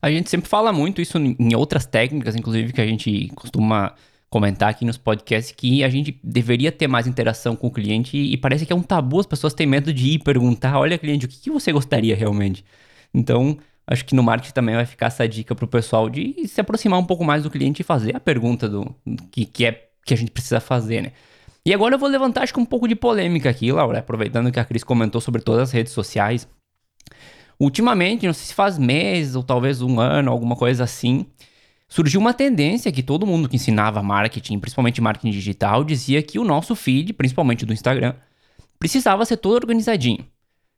A 0.00 0.08
gente 0.10 0.30
sempre 0.30 0.48
fala 0.48 0.72
muito 0.72 1.02
isso 1.02 1.18
em 1.18 1.56
outras 1.56 1.84
técnicas, 1.84 2.36
inclusive, 2.36 2.72
que 2.72 2.80
a 2.80 2.86
gente 2.86 3.28
costuma 3.34 3.94
comentar 4.30 4.68
aqui 4.68 4.84
nos 4.84 4.96
podcasts 4.96 5.52
que 5.56 5.82
a 5.82 5.88
gente 5.88 6.20
deveria 6.22 6.70
ter 6.70 6.86
mais 6.86 7.06
interação 7.06 7.56
com 7.56 7.66
o 7.66 7.70
cliente 7.70 8.16
e 8.16 8.36
parece 8.36 8.64
que 8.64 8.72
é 8.72 8.76
um 8.76 8.82
tabu, 8.82 9.18
as 9.18 9.26
pessoas 9.26 9.54
têm 9.54 9.66
medo 9.66 9.92
de 9.92 10.10
ir 10.10 10.18
perguntar, 10.18 10.78
olha 10.78 10.98
cliente, 10.98 11.24
o 11.26 11.28
que, 11.28 11.38
que 11.40 11.50
você 11.50 11.72
gostaria 11.72 12.14
realmente? 12.14 12.64
Então, 13.12 13.56
acho 13.86 14.04
que 14.04 14.14
no 14.14 14.22
marketing 14.22 14.52
também 14.52 14.74
vai 14.74 14.84
ficar 14.84 15.06
essa 15.06 15.26
dica 15.26 15.54
para 15.54 15.64
o 15.64 15.68
pessoal 15.68 16.10
de 16.10 16.46
se 16.46 16.60
aproximar 16.60 17.00
um 17.00 17.04
pouco 17.04 17.24
mais 17.24 17.42
do 17.42 17.50
cliente 17.50 17.80
e 17.80 17.84
fazer 17.84 18.14
a 18.14 18.20
pergunta 18.20 18.68
do 18.68 18.94
que, 19.30 19.46
que 19.46 19.64
é 19.64 19.88
que 20.04 20.14
a 20.14 20.16
gente 20.16 20.30
precisa 20.30 20.60
fazer, 20.60 21.02
né? 21.02 21.12
E 21.64 21.74
agora 21.74 21.94
eu 21.94 21.98
vou 21.98 22.08
levantar 22.08 22.42
acho 22.42 22.54
que 22.54 22.60
um 22.60 22.64
pouco 22.64 22.86
de 22.86 22.94
polêmica 22.94 23.50
aqui, 23.50 23.72
Laura, 23.72 23.98
aproveitando 23.98 24.52
que 24.52 24.60
a 24.60 24.64
Cris 24.64 24.84
comentou 24.84 25.20
sobre 25.20 25.42
todas 25.42 25.64
as 25.64 25.72
redes 25.72 25.92
sociais. 25.92 26.48
Ultimamente, 27.60 28.26
não 28.26 28.32
sei 28.32 28.46
se 28.46 28.54
faz 28.54 28.78
meses 28.78 29.34
ou 29.34 29.42
talvez 29.42 29.82
um 29.82 29.98
ano, 29.98 30.30
alguma 30.30 30.54
coisa 30.54 30.84
assim, 30.84 31.26
surgiu 31.88 32.20
uma 32.20 32.32
tendência 32.32 32.92
que 32.92 33.02
todo 33.02 33.26
mundo 33.26 33.48
que 33.48 33.56
ensinava 33.56 34.02
marketing, 34.02 34.60
principalmente 34.60 35.00
marketing 35.00 35.30
digital, 35.30 35.82
dizia 35.82 36.22
que 36.22 36.38
o 36.38 36.44
nosso 36.44 36.76
feed, 36.76 37.12
principalmente 37.12 37.66
do 37.66 37.72
Instagram, 37.72 38.14
precisava 38.78 39.24
ser 39.24 39.38
todo 39.38 39.54
organizadinho. 39.54 40.24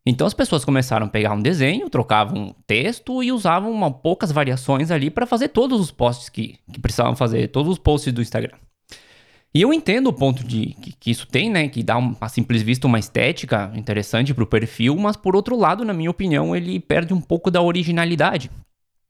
Então 0.06 0.26
as 0.26 0.32
pessoas 0.32 0.64
começaram 0.64 1.06
a 1.06 1.08
pegar 1.10 1.34
um 1.34 1.42
desenho, 1.42 1.90
trocavam 1.90 2.54
texto 2.66 3.22
e 3.22 3.30
usavam 3.30 3.70
uma, 3.70 3.90
poucas 3.90 4.32
variações 4.32 4.90
ali 4.90 5.10
para 5.10 5.26
fazer 5.26 5.49
todos 5.49 5.78
os 5.78 5.90
posts 5.90 6.30
que, 6.30 6.58
que 6.72 6.80
precisavam 6.80 7.14
fazer, 7.14 7.49
todos 7.49 7.72
os 7.72 7.78
posts 7.78 8.12
do 8.12 8.22
Instagram. 8.22 8.56
E 9.52 9.62
eu 9.62 9.73
entendo 9.73 10.07
o 10.07 10.12
ponto 10.12 10.45
de 10.45 10.75
que, 10.75 10.92
que 10.92 11.11
isso 11.11 11.26
tem, 11.26 11.50
né? 11.50 11.69
Que 11.69 11.83
dá, 11.83 11.99
um, 11.99 12.14
a 12.21 12.28
simples 12.28 12.62
vista, 12.62 12.87
uma 12.87 12.99
estética 12.99 13.73
interessante 13.75 14.33
para 14.33 14.45
o 14.45 14.47
perfil, 14.47 14.97
mas 14.97 15.16
por 15.16 15.35
outro 15.35 15.57
lado, 15.57 15.85
na 15.85 15.92
minha 15.92 16.11
opinião, 16.11 16.54
ele 16.54 16.78
perde 16.78 17.12
um 17.12 17.21
pouco 17.21 17.50
da 17.50 17.61
originalidade. 17.61 18.50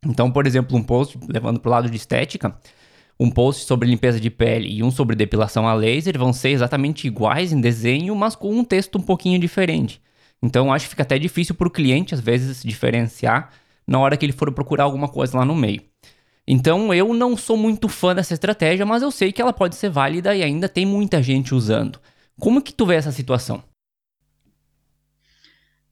Então, 0.04 0.30
por 0.30 0.46
exemplo, 0.46 0.76
um 0.76 0.82
post, 0.82 1.18
levando 1.28 1.60
para 1.60 1.68
o 1.68 1.72
lado 1.72 1.90
de 1.90 1.96
estética, 1.96 2.56
um 3.18 3.30
post 3.30 3.66
sobre 3.66 3.86
limpeza 3.86 4.18
de 4.18 4.30
pele 4.30 4.72
e 4.72 4.82
um 4.82 4.90
sobre 4.90 5.14
depilação 5.14 5.68
a 5.68 5.74
laser 5.74 6.18
vão 6.18 6.32
ser 6.32 6.50
exatamente 6.50 7.06
iguais 7.06 7.52
em 7.52 7.60
desenho, 7.60 8.16
mas 8.16 8.34
com 8.34 8.50
um 8.50 8.64
texto 8.64 8.96
um 8.96 9.02
pouquinho 9.02 9.38
diferente. 9.38 10.00
Então, 10.42 10.72
acho 10.72 10.86
que 10.86 10.90
fica 10.90 11.02
até 11.02 11.18
difícil 11.18 11.54
para 11.54 11.68
o 11.68 11.70
cliente, 11.70 12.14
às 12.14 12.20
vezes, 12.20 12.62
diferenciar 12.62 13.50
na 13.86 13.98
hora 13.98 14.16
que 14.16 14.24
ele 14.24 14.32
for 14.32 14.50
procurar 14.52 14.84
alguma 14.84 15.06
coisa 15.06 15.36
lá 15.36 15.44
no 15.44 15.54
meio. 15.54 15.82
Então 16.46 16.92
eu 16.92 17.14
não 17.14 17.36
sou 17.36 17.56
muito 17.56 17.88
fã 17.88 18.14
dessa 18.14 18.34
estratégia, 18.34 18.84
mas 18.86 19.02
eu 19.02 19.10
sei 19.10 19.32
que 19.32 19.40
ela 19.40 19.52
pode 19.52 19.76
ser 19.76 19.90
válida 19.90 20.34
e 20.34 20.42
ainda 20.42 20.68
tem 20.68 20.84
muita 20.84 21.22
gente 21.22 21.54
usando. 21.54 22.00
Como 22.38 22.62
que 22.62 22.72
tu 22.72 22.86
vê 22.86 22.96
essa 22.96 23.12
situação? 23.12 23.62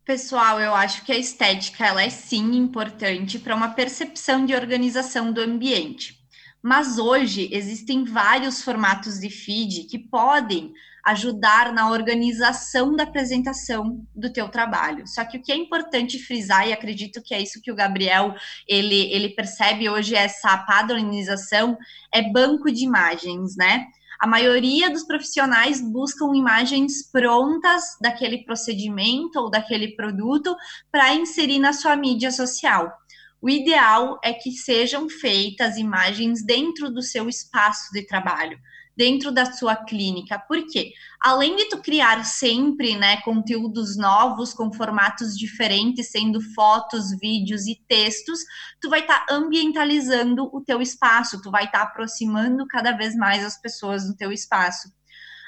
Pessoal, 0.05 0.59
eu 0.59 0.75
acho 0.75 1.05
que 1.05 1.13
a 1.13 1.19
estética 1.19 1.85
ela 1.85 2.03
é 2.03 2.09
sim 2.09 2.57
importante 2.57 3.39
para 3.39 3.55
uma 3.55 3.69
percepção 3.69 4.47
de 4.47 4.55
organização 4.55 5.31
do 5.31 5.41
ambiente. 5.41 6.19
Mas 6.63 6.99
hoje 6.99 7.49
existem 7.53 8.05
vários 8.05 8.63
formatos 8.63 9.21
de 9.21 9.29
feed 9.29 9.85
que 9.85 9.99
podem 9.99 10.73
ajudar 11.05 11.73
na 11.73 11.91
organização 11.91 12.95
da 12.95 13.05
apresentação 13.05 14.05
do 14.15 14.33
teu 14.33 14.49
trabalho. 14.49 15.07
Só 15.07 15.25
que 15.25 15.39
o 15.39 15.43
que 15.43 15.53
é 15.53 15.57
importante 15.57 16.19
frisar 16.19 16.69
e 16.69 16.73
acredito 16.73 17.23
que 17.23 17.35
é 17.35 17.41
isso 17.41 17.61
que 17.63 17.73
o 17.73 17.75
Gabriel 17.75 18.35
ele 18.67 19.13
ele 19.13 19.31
percebe 19.31 19.89
hoje 19.89 20.15
essa 20.15 20.57
padronização 20.59 21.77
é 22.13 22.23
banco 22.23 22.71
de 22.71 22.85
imagens, 22.85 23.57
né? 23.57 23.87
A 24.21 24.27
maioria 24.27 24.91
dos 24.91 25.05
profissionais 25.05 25.81
buscam 25.81 26.35
imagens 26.35 27.09
prontas 27.11 27.97
daquele 28.01 28.39
procedimento 28.45 29.39
ou 29.39 29.49
daquele 29.49 29.95
produto 29.95 30.57
para 30.91 31.15
inserir 31.15 31.61
na 31.61 31.73
sua 31.73 31.95
mídia 31.95 32.33
social. 32.33 32.93
O 33.41 33.49
ideal 33.49 34.19
é 34.25 34.33
que 34.33 34.51
sejam 34.51 35.09
feitas 35.09 35.77
imagens 35.77 36.45
dentro 36.45 36.91
do 36.91 37.01
seu 37.01 37.29
espaço 37.29 37.93
de 37.93 38.05
trabalho 38.05 38.59
dentro 38.99 39.31
da 39.31 39.53
sua 39.53 39.77
clínica. 39.77 40.41
Por 40.41 40.67
quê? 40.67 40.93
Além 41.23 41.55
de 41.55 41.69
tu 41.69 41.79
criar 41.79 42.25
sempre, 42.25 42.97
né, 42.97 43.21
conteúdos 43.21 43.97
novos 43.97 44.53
com 44.53 44.73
formatos 44.73 45.39
diferentes, 45.39 46.11
sendo 46.11 46.41
fotos, 46.53 47.17
vídeos 47.21 47.69
e 47.69 47.81
textos, 47.87 48.41
tu 48.81 48.91
vai 48.91 49.03
estar 49.03 49.25
tá 49.25 49.33
ambientalizando 49.33 50.51
o 50.53 50.61
teu 50.61 50.83
espaço, 50.83 51.41
tu 51.41 51.49
vai 51.49 51.67
estar 51.67 51.79
tá 51.79 51.85
aproximando 51.85 52.67
cada 52.67 52.91
vez 52.91 53.15
mais 53.15 53.45
as 53.45 53.57
pessoas 53.61 54.05
do 54.05 54.17
teu 54.17 54.33
espaço. 54.33 54.93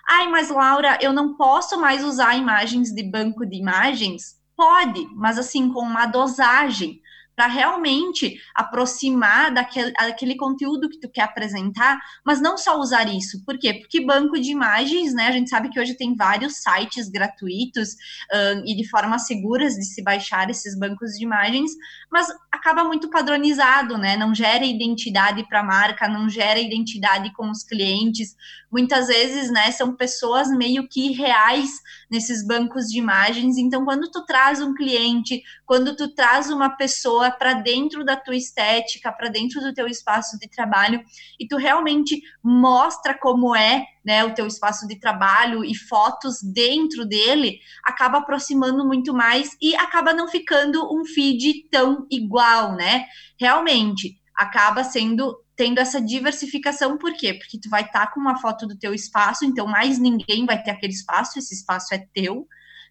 Ai, 0.08 0.28
mas 0.28 0.48
Laura, 0.48 0.96
eu 1.00 1.12
não 1.12 1.36
posso 1.36 1.80
mais 1.80 2.04
usar 2.04 2.36
imagens 2.36 2.94
de 2.94 3.02
banco 3.02 3.44
de 3.44 3.56
imagens? 3.56 4.40
Pode, 4.56 5.04
mas 5.16 5.38
assim 5.38 5.72
com 5.72 5.80
uma 5.80 6.06
dosagem 6.06 7.00
para 7.40 7.46
realmente 7.46 8.38
aproximar 8.54 9.50
daquele, 9.50 10.36
conteúdo 10.36 10.90
que 10.90 11.00
tu 11.00 11.08
quer 11.08 11.22
apresentar, 11.22 11.98
mas 12.22 12.38
não 12.38 12.58
só 12.58 12.78
usar 12.78 13.08
isso. 13.08 13.42
Por 13.46 13.58
quê? 13.58 13.72
Porque 13.72 14.04
banco 14.04 14.38
de 14.38 14.50
imagens, 14.50 15.14
né? 15.14 15.28
A 15.28 15.32
gente 15.32 15.48
sabe 15.48 15.70
que 15.70 15.80
hoje 15.80 15.94
tem 15.94 16.14
vários 16.14 16.56
sites 16.56 17.08
gratuitos 17.08 17.94
uh, 18.30 18.62
e 18.66 18.76
de 18.76 18.86
forma 18.90 19.18
seguras 19.18 19.76
de 19.76 19.86
se 19.86 20.04
baixar 20.04 20.50
esses 20.50 20.78
bancos 20.78 21.12
de 21.12 21.24
imagens, 21.24 21.70
mas 22.12 22.26
acaba 22.52 22.84
muito 22.84 23.08
padronizado, 23.08 23.96
né? 23.96 24.18
Não 24.18 24.34
gera 24.34 24.66
identidade 24.66 25.42
para 25.48 25.60
a 25.60 25.64
marca, 25.64 26.06
não 26.06 26.28
gera 26.28 26.60
identidade 26.60 27.32
com 27.32 27.50
os 27.50 27.64
clientes. 27.64 28.36
Muitas 28.70 29.06
vezes, 29.06 29.50
né, 29.50 29.70
são 29.72 29.96
pessoas 29.96 30.48
meio 30.50 30.86
que 30.86 31.12
reais 31.12 31.70
nesses 32.10 32.46
bancos 32.46 32.86
de 32.86 32.98
imagens. 32.98 33.56
Então, 33.56 33.84
quando 33.84 34.10
tu 34.10 34.26
traz 34.26 34.60
um 34.60 34.74
cliente, 34.74 35.42
quando 35.64 35.96
tu 35.96 36.14
traz 36.14 36.50
uma 36.50 36.68
pessoa 36.68 37.29
para 37.30 37.54
dentro 37.54 38.04
da 38.04 38.16
tua 38.16 38.36
estética, 38.36 39.12
para 39.12 39.28
dentro 39.28 39.60
do 39.60 39.72
teu 39.72 39.86
espaço 39.86 40.38
de 40.38 40.48
trabalho, 40.48 41.02
e 41.38 41.46
tu 41.46 41.56
realmente 41.56 42.20
mostra 42.42 43.14
como 43.14 43.54
é 43.54 43.84
né, 44.04 44.24
o 44.24 44.34
teu 44.34 44.46
espaço 44.46 44.86
de 44.86 44.98
trabalho 44.98 45.64
e 45.64 45.74
fotos 45.74 46.42
dentro 46.42 47.04
dele, 47.04 47.58
acaba 47.84 48.18
aproximando 48.18 48.86
muito 48.86 49.12
mais 49.12 49.56
e 49.60 49.74
acaba 49.76 50.12
não 50.12 50.26
ficando 50.28 50.88
um 50.92 51.04
feed 51.04 51.68
tão 51.70 52.06
igual, 52.10 52.74
né? 52.74 53.06
Realmente, 53.38 54.18
acaba 54.34 54.82
sendo 54.82 55.36
tendo 55.60 55.78
essa 55.78 56.00
diversificação, 56.00 56.96
por 56.96 57.12
quê? 57.12 57.34
Porque 57.34 57.60
tu 57.60 57.68
vai 57.68 57.82
estar 57.82 58.06
tá 58.06 58.12
com 58.12 58.18
uma 58.18 58.40
foto 58.40 58.66
do 58.66 58.78
teu 58.78 58.94
espaço, 58.94 59.44
então 59.44 59.66
mais 59.66 59.98
ninguém 59.98 60.46
vai 60.46 60.62
ter 60.62 60.70
aquele 60.70 60.94
espaço, 60.94 61.38
esse 61.38 61.52
espaço 61.52 61.92
é 61.94 61.98
teu, 62.14 62.48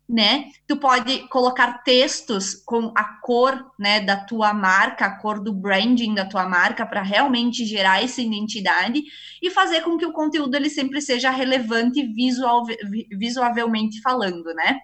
né? 0.09 0.45
Tu 0.67 0.75
pode 0.75 1.27
colocar 1.27 1.83
textos 1.83 2.55
com 2.65 2.91
a 2.97 3.03
cor, 3.21 3.63
né, 3.77 3.99
da 3.99 4.17
tua 4.17 4.53
marca, 4.53 5.05
a 5.05 5.19
cor 5.19 5.39
do 5.39 5.53
branding 5.53 6.15
da 6.15 6.25
tua 6.25 6.49
marca 6.49 6.83
para 6.85 7.03
realmente 7.03 7.63
gerar 7.63 8.03
essa 8.03 8.19
identidade 8.19 9.03
e 9.41 9.51
fazer 9.51 9.81
com 9.81 9.97
que 9.97 10.05
o 10.05 10.11
conteúdo 10.11 10.55
ele 10.55 10.69
sempre 10.69 10.99
seja 10.99 11.29
relevante 11.29 12.03
visual, 12.13 12.65
visualmente 13.17 14.01
falando, 14.01 14.51
né? 14.55 14.79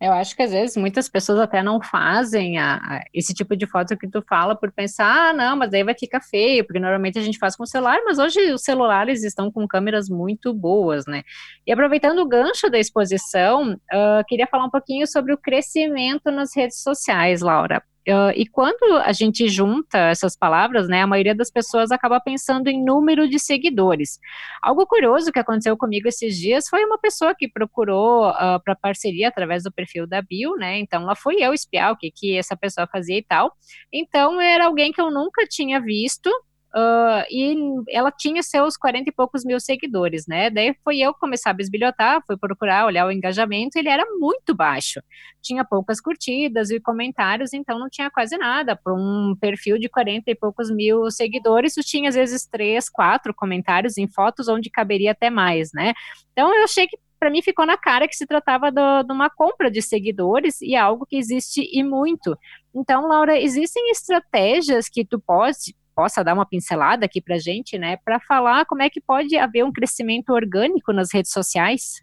Eu 0.00 0.12
acho 0.14 0.34
que 0.34 0.42
às 0.42 0.50
vezes 0.50 0.78
muitas 0.78 1.10
pessoas 1.10 1.38
até 1.40 1.62
não 1.62 1.78
fazem 1.78 2.58
a, 2.58 2.76
a, 2.76 3.04
esse 3.12 3.34
tipo 3.34 3.54
de 3.54 3.66
foto 3.66 3.98
que 3.98 4.08
tu 4.08 4.22
fala 4.26 4.56
por 4.56 4.72
pensar, 4.72 5.28
ah, 5.28 5.32
não, 5.34 5.56
mas 5.56 5.74
aí 5.74 5.84
vai 5.84 5.94
ficar 5.94 6.22
feio, 6.22 6.64
porque 6.64 6.80
normalmente 6.80 7.18
a 7.18 7.22
gente 7.22 7.36
faz 7.38 7.54
com 7.54 7.64
o 7.64 7.66
celular, 7.66 8.00
mas 8.06 8.18
hoje 8.18 8.50
os 8.50 8.62
celulares 8.62 9.22
estão 9.22 9.52
com 9.52 9.68
câmeras 9.68 10.08
muito 10.08 10.54
boas, 10.54 11.04
né? 11.06 11.22
E 11.66 11.72
aproveitando 11.72 12.20
o 12.20 12.28
gancho 12.28 12.70
da 12.70 12.78
exposição, 12.78 13.74
uh, 13.74 14.24
queria 14.26 14.46
falar 14.46 14.64
um 14.64 14.70
pouquinho 14.70 15.06
sobre 15.06 15.34
o 15.34 15.38
crescimento 15.38 16.30
nas 16.30 16.56
redes 16.56 16.82
sociais, 16.82 17.42
Laura. 17.42 17.82
Uh, 18.08 18.32
e 18.34 18.46
quando 18.46 18.96
a 19.04 19.12
gente 19.12 19.46
junta 19.48 19.98
essas 19.98 20.34
palavras, 20.36 20.88
né, 20.88 21.02
a 21.02 21.06
maioria 21.06 21.34
das 21.34 21.50
pessoas 21.50 21.90
acaba 21.90 22.18
pensando 22.18 22.68
em 22.68 22.82
número 22.82 23.28
de 23.28 23.38
seguidores. 23.38 24.18
Algo 24.62 24.86
curioso 24.86 25.30
que 25.30 25.38
aconteceu 25.38 25.76
comigo 25.76 26.08
esses 26.08 26.36
dias 26.36 26.66
foi 26.68 26.84
uma 26.84 26.98
pessoa 26.98 27.34
que 27.36 27.48
procurou 27.48 28.28
uh, 28.28 28.34
ah, 28.34 28.60
para 28.64 28.74
parceria 28.74 29.28
através 29.28 29.64
do 29.64 29.72
perfil 29.72 30.06
da 30.06 30.22
Bill, 30.22 30.56
né? 30.56 30.78
Então 30.78 31.04
lá 31.04 31.14
fui 31.14 31.36
eu 31.40 31.52
espiar 31.52 31.92
o 31.92 31.96
que, 31.96 32.10
que 32.10 32.36
essa 32.36 32.56
pessoa 32.56 32.88
fazia 32.90 33.18
e 33.18 33.22
tal. 33.22 33.52
Então 33.92 34.40
era 34.40 34.66
alguém 34.66 34.92
que 34.92 35.00
eu 35.00 35.10
nunca 35.10 35.46
tinha 35.46 35.80
visto, 35.80 36.30
Uh, 36.74 37.26
e 37.28 37.56
ela 37.88 38.12
tinha 38.12 38.42
seus 38.44 38.76
40 38.76 39.10
e 39.10 39.12
poucos 39.12 39.44
mil 39.44 39.58
seguidores, 39.58 40.26
né? 40.28 40.50
Daí 40.50 40.74
foi 40.84 40.98
eu 41.00 41.12
começar 41.12 41.50
a 41.50 41.52
bisbilhotar, 41.52 42.22
fui 42.24 42.36
procurar, 42.36 42.86
olhar 42.86 43.06
o 43.06 43.10
engajamento, 43.10 43.76
ele 43.76 43.88
era 43.88 44.04
muito 44.18 44.54
baixo. 44.54 45.02
Tinha 45.42 45.64
poucas 45.64 46.00
curtidas 46.00 46.70
e 46.70 46.78
comentários, 46.78 47.52
então 47.52 47.78
não 47.78 47.88
tinha 47.88 48.08
quase 48.08 48.36
nada. 48.38 48.76
Para 48.76 48.94
um 48.94 49.34
perfil 49.40 49.78
de 49.78 49.88
40 49.88 50.30
e 50.30 50.34
poucos 50.34 50.70
mil 50.70 51.10
seguidores, 51.10 51.74
tu 51.74 51.82
tinha 51.82 52.08
às 52.08 52.14
vezes 52.14 52.46
três, 52.46 52.88
quatro 52.88 53.34
comentários 53.34 53.98
em 53.98 54.06
fotos 54.06 54.46
onde 54.46 54.70
caberia 54.70 55.10
até 55.10 55.28
mais, 55.28 55.72
né? 55.72 55.92
Então 56.32 56.54
eu 56.54 56.62
achei 56.62 56.86
que 56.86 56.96
para 57.20 57.30
mim 57.30 57.42
ficou 57.42 57.66
na 57.66 57.76
cara 57.76 58.08
que 58.08 58.16
se 58.16 58.26
tratava 58.26 58.72
do, 58.72 59.02
de 59.02 59.12
uma 59.12 59.28
compra 59.28 59.70
de 59.70 59.82
seguidores 59.82 60.62
e 60.62 60.74
algo 60.74 61.04
que 61.04 61.16
existe 61.16 61.68
e 61.70 61.84
muito. 61.84 62.36
Então, 62.74 63.06
Laura, 63.06 63.38
existem 63.38 63.90
estratégias 63.90 64.88
que 64.88 65.04
tu 65.04 65.20
pode, 65.20 65.76
possa 65.94 66.24
dar 66.24 66.34
uma 66.34 66.46
pincelada 66.46 67.06
aqui 67.06 67.20
para 67.20 67.36
a 67.36 67.38
gente, 67.38 67.78
né, 67.78 67.96
para 67.98 68.20
falar 68.20 68.64
como 68.66 68.82
é 68.82 68.90
que 68.90 69.00
pode 69.00 69.36
haver 69.36 69.64
um 69.64 69.72
crescimento 69.72 70.30
orgânico 70.30 70.92
nas 70.92 71.12
redes 71.12 71.32
sociais? 71.32 72.02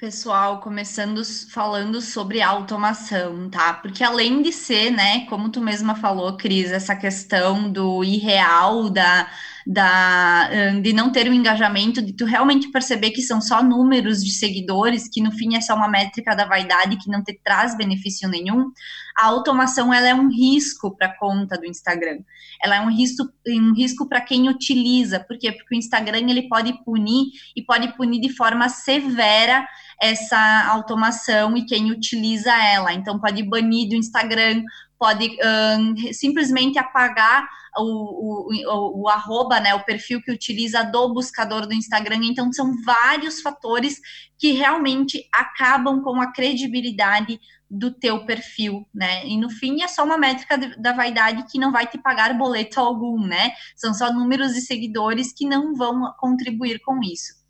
Pessoal, 0.00 0.60
começando 0.60 1.22
falando 1.52 2.00
sobre 2.00 2.40
automação, 2.40 3.50
tá? 3.50 3.74
Porque 3.74 4.02
além 4.02 4.40
de 4.40 4.50
ser, 4.50 4.90
né, 4.90 5.26
como 5.26 5.50
tu 5.50 5.60
mesma 5.60 5.94
falou, 5.94 6.38
Cris, 6.38 6.72
essa 6.72 6.96
questão 6.96 7.70
do 7.70 8.02
irreal, 8.02 8.88
da, 8.88 9.30
da, 9.72 10.50
de 10.82 10.92
não 10.92 11.12
ter 11.12 11.30
um 11.30 11.32
engajamento, 11.32 12.02
de 12.02 12.12
tu 12.12 12.24
realmente 12.24 12.72
perceber 12.72 13.12
que 13.12 13.22
são 13.22 13.40
só 13.40 13.62
números 13.62 14.18
de 14.20 14.32
seguidores, 14.32 15.08
que 15.08 15.22
no 15.22 15.30
fim 15.30 15.54
é 15.54 15.60
só 15.60 15.76
uma 15.76 15.86
métrica 15.86 16.34
da 16.34 16.44
vaidade 16.44 16.96
que 16.96 17.08
não 17.08 17.22
te 17.22 17.38
traz 17.44 17.76
benefício 17.76 18.28
nenhum, 18.28 18.72
a 19.16 19.26
automação 19.26 19.94
ela 19.94 20.08
é 20.08 20.14
um 20.14 20.28
risco 20.28 20.96
para 20.96 21.06
a 21.06 21.16
conta 21.16 21.56
do 21.56 21.66
Instagram. 21.66 22.18
Ela 22.60 22.76
é 22.76 22.80
um 22.80 22.90
risco, 22.90 23.22
um 23.46 23.72
risco 23.72 24.08
para 24.08 24.20
quem 24.20 24.48
utiliza. 24.48 25.20
Por 25.20 25.38
quê? 25.38 25.52
Porque 25.52 25.76
o 25.76 25.78
Instagram 25.78 26.28
ele 26.28 26.48
pode 26.48 26.72
punir 26.84 27.26
e 27.54 27.62
pode 27.62 27.96
punir 27.96 28.20
de 28.20 28.34
forma 28.34 28.68
severa 28.68 29.68
essa 30.02 30.66
automação 30.68 31.56
e 31.56 31.64
quem 31.64 31.92
utiliza 31.92 32.52
ela. 32.52 32.92
Então, 32.92 33.20
pode 33.20 33.40
banir 33.44 33.88
do 33.88 33.94
Instagram, 33.94 34.64
pode 35.00 35.38
um, 35.42 36.12
simplesmente 36.12 36.78
apagar 36.78 37.48
o, 37.78 37.82
o, 37.82 38.52
o, 38.52 39.02
o, 39.02 39.08
arroba, 39.08 39.58
né, 39.58 39.74
o 39.74 39.84
perfil 39.84 40.20
que 40.20 40.30
utiliza 40.30 40.82
do 40.84 41.14
buscador 41.14 41.66
do 41.66 41.72
Instagram. 41.72 42.20
Então, 42.22 42.52
são 42.52 42.74
vários 42.84 43.40
fatores 43.40 43.98
que 44.38 44.52
realmente 44.52 45.26
acabam 45.32 46.02
com 46.02 46.20
a 46.20 46.30
credibilidade 46.32 47.40
do 47.70 47.90
teu 47.90 48.26
perfil, 48.26 48.86
né? 48.92 49.24
E 49.26 49.38
no 49.38 49.48
fim 49.48 49.80
é 49.80 49.88
só 49.88 50.04
uma 50.04 50.18
métrica 50.18 50.58
da 50.76 50.92
vaidade 50.92 51.44
que 51.50 51.58
não 51.58 51.70
vai 51.70 51.86
te 51.86 51.96
pagar 51.96 52.36
boleto 52.36 52.80
algum, 52.80 53.24
né? 53.24 53.52
São 53.76 53.94
só 53.94 54.12
números 54.12 54.54
de 54.54 54.60
seguidores 54.60 55.32
que 55.32 55.46
não 55.46 55.74
vão 55.74 56.12
contribuir 56.18 56.80
com 56.80 57.00
isso 57.00 57.40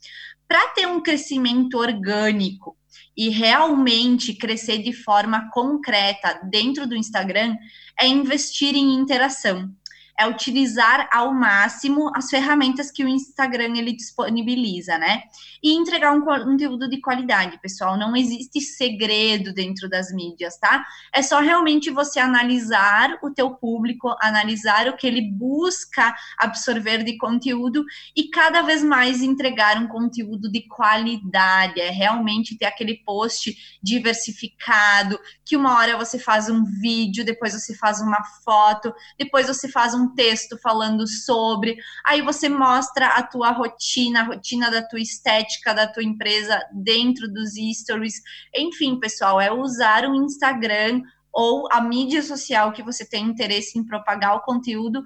para 0.46 0.66
ter 0.70 0.84
um 0.84 1.00
crescimento 1.00 1.78
orgânico 1.78 2.76
e 3.16 3.28
realmente 3.28 4.34
crescer 4.34 4.78
de 4.78 4.92
forma 4.92 5.50
concreta 5.50 6.40
dentro 6.50 6.86
do 6.86 6.96
Instagram, 6.96 7.56
é 7.98 8.06
investir 8.06 8.74
em 8.74 8.94
interação 8.94 9.70
é 10.20 10.26
utilizar 10.26 11.08
ao 11.10 11.32
máximo 11.32 12.12
as 12.14 12.28
ferramentas 12.28 12.90
que 12.90 13.02
o 13.02 13.08
Instagram 13.08 13.74
ele 13.78 13.96
disponibiliza, 13.96 14.98
né? 14.98 15.22
E 15.62 15.72
entregar 15.72 16.12
um 16.12 16.20
conteúdo 16.20 16.90
de 16.90 17.00
qualidade, 17.00 17.58
pessoal. 17.62 17.96
Não 17.96 18.14
existe 18.14 18.60
segredo 18.60 19.54
dentro 19.54 19.88
das 19.88 20.12
mídias, 20.12 20.58
tá? 20.58 20.84
É 21.10 21.22
só 21.22 21.40
realmente 21.40 21.88
você 21.90 22.20
analisar 22.20 23.18
o 23.22 23.30
teu 23.30 23.52
público, 23.52 24.14
analisar 24.20 24.88
o 24.88 24.96
que 24.96 25.06
ele 25.06 25.22
busca 25.22 26.14
absorver 26.38 27.02
de 27.02 27.16
conteúdo 27.16 27.82
e 28.14 28.28
cada 28.28 28.60
vez 28.60 28.84
mais 28.84 29.22
entregar 29.22 29.78
um 29.78 29.88
conteúdo 29.88 30.52
de 30.52 30.68
qualidade. 30.68 31.80
É 31.80 31.88
realmente 31.88 32.58
ter 32.58 32.66
aquele 32.66 32.96
post 33.06 33.56
diversificado, 33.82 35.18
que 35.46 35.56
uma 35.56 35.78
hora 35.78 35.96
você 35.96 36.18
faz 36.18 36.50
um 36.50 36.62
vídeo, 36.62 37.24
depois 37.24 37.54
você 37.54 37.74
faz 37.74 38.02
uma 38.02 38.22
foto, 38.44 38.92
depois 39.18 39.46
você 39.46 39.66
faz 39.66 39.94
um 39.94 40.09
texto 40.14 40.58
falando 40.58 41.06
sobre, 41.06 41.76
aí 42.04 42.22
você 42.22 42.48
mostra 42.48 43.08
a 43.08 43.22
tua 43.22 43.50
rotina, 43.50 44.20
a 44.20 44.24
rotina 44.24 44.70
da 44.70 44.82
tua 44.82 45.00
estética, 45.00 45.74
da 45.74 45.86
tua 45.86 46.02
empresa 46.02 46.60
dentro 46.72 47.28
dos 47.28 47.50
stories. 47.78 48.14
Enfim, 48.56 48.98
pessoal, 48.98 49.40
é 49.40 49.52
usar 49.52 50.08
o 50.08 50.14
Instagram 50.14 51.02
ou 51.32 51.68
a 51.70 51.80
mídia 51.80 52.22
social 52.22 52.72
que 52.72 52.82
você 52.82 53.04
tem 53.04 53.24
interesse 53.24 53.78
em 53.78 53.84
propagar 53.84 54.36
o 54.36 54.40
conteúdo 54.40 55.02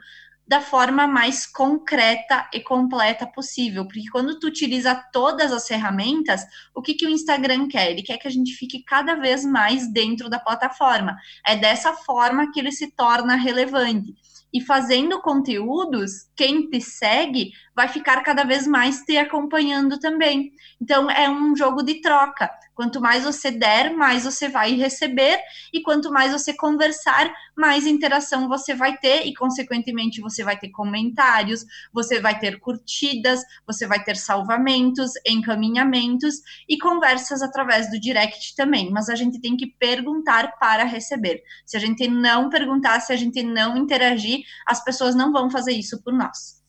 da 0.46 0.61
forma 0.61 1.06
mais 1.06 1.46
concreta 1.46 2.49
e 2.52 2.61
completa 2.61 3.26
possível, 3.26 3.87
porque 3.87 4.11
quando 4.11 4.38
tu 4.38 4.46
utiliza 4.46 4.94
todas 5.11 5.50
as 5.50 5.66
ferramentas, 5.66 6.44
o 6.75 6.82
que, 6.82 6.94
que 6.94 7.06
o 7.06 7.11
Instagram 7.11 7.66
quer? 7.66 7.90
Ele 7.90 8.02
quer 8.02 8.18
que 8.18 8.28
a 8.28 8.30
gente 8.30 8.52
fique 8.54 8.82
cada 8.82 9.14
vez 9.14 9.44
mais 9.44 9.90
dentro 9.90 10.28
da 10.28 10.38
plataforma. 10.38 11.17
É 11.47 11.56
dessa 11.56 11.95
forma 11.95 12.52
que 12.52 12.60
ele 12.60 12.73
se 12.73 12.90
torna 12.90 13.36
relevante 13.36 14.14
e 14.54 14.60
fazendo 14.60 15.21
conteúdos, 15.21 16.30
quem 16.36 16.71
te 16.71 16.80
segue 16.80 17.50
vai 17.75 17.88
ficar 17.88 18.23
cada 18.23 18.45
vez 18.45 18.69
mais 18.69 19.00
te 19.02 19.19
acompanhando 19.19 19.99
também. 19.99 20.52
Então 20.80 21.10
é 21.10 21.28
um 21.28 21.56
jogo 21.56 21.82
de 21.82 22.00
troca. 22.00 22.49
Quanto 22.75 23.00
mais 23.00 23.25
você 23.25 23.50
der, 23.50 23.95
mais 23.95 24.25
você 24.25 24.49
vai 24.49 24.75
receber, 24.75 25.39
e 25.73 25.80
quanto 25.80 26.10
mais 26.10 26.32
você 26.32 26.52
conversar, 26.54 27.32
mais 27.56 27.87
interação 27.87 28.49
você 28.49 28.75
vai 28.75 28.97
ter, 28.97 29.26
e 29.26 29.34
consequentemente 29.34 30.21
você 30.21 30.43
vai 30.43 30.58
ter 30.58 30.71
comentários, 30.71 31.65
você 31.93 32.21
vai 32.21 32.39
ter 32.39 32.58
curtidas, 32.58 33.41
você 33.67 33.87
vai 33.87 34.02
ter 34.02 34.17
salvamentos, 34.17 35.13
encaminhamentos 35.26 36.37
e 36.69 36.76
conversas 36.78 37.43
através 37.43 37.91
do 37.91 38.00
direct 38.00 38.54
também. 38.56 38.91
Mas 38.91 39.08
a 39.08 39.15
gente 39.15 39.41
tem 39.41 39.56
que 39.56 39.67
perguntar 39.67 40.58
para 40.58 40.84
receber. 40.84 41.43
Se 41.65 41.76
a 41.76 41.80
gente 41.80 42.08
não 42.08 42.50
perguntar, 42.50 43.00
se 43.00 43.13
a 43.13 43.17
gente 43.17 43.43
não 43.43 43.76
interagir, 43.76 44.41
as 44.67 44.82
pessoas 44.82 45.15
não 45.15 45.32
vão 45.32 45.50
fazer 45.50 45.73
isso 45.73 46.02
por 46.02 46.13
nós. 46.13 46.63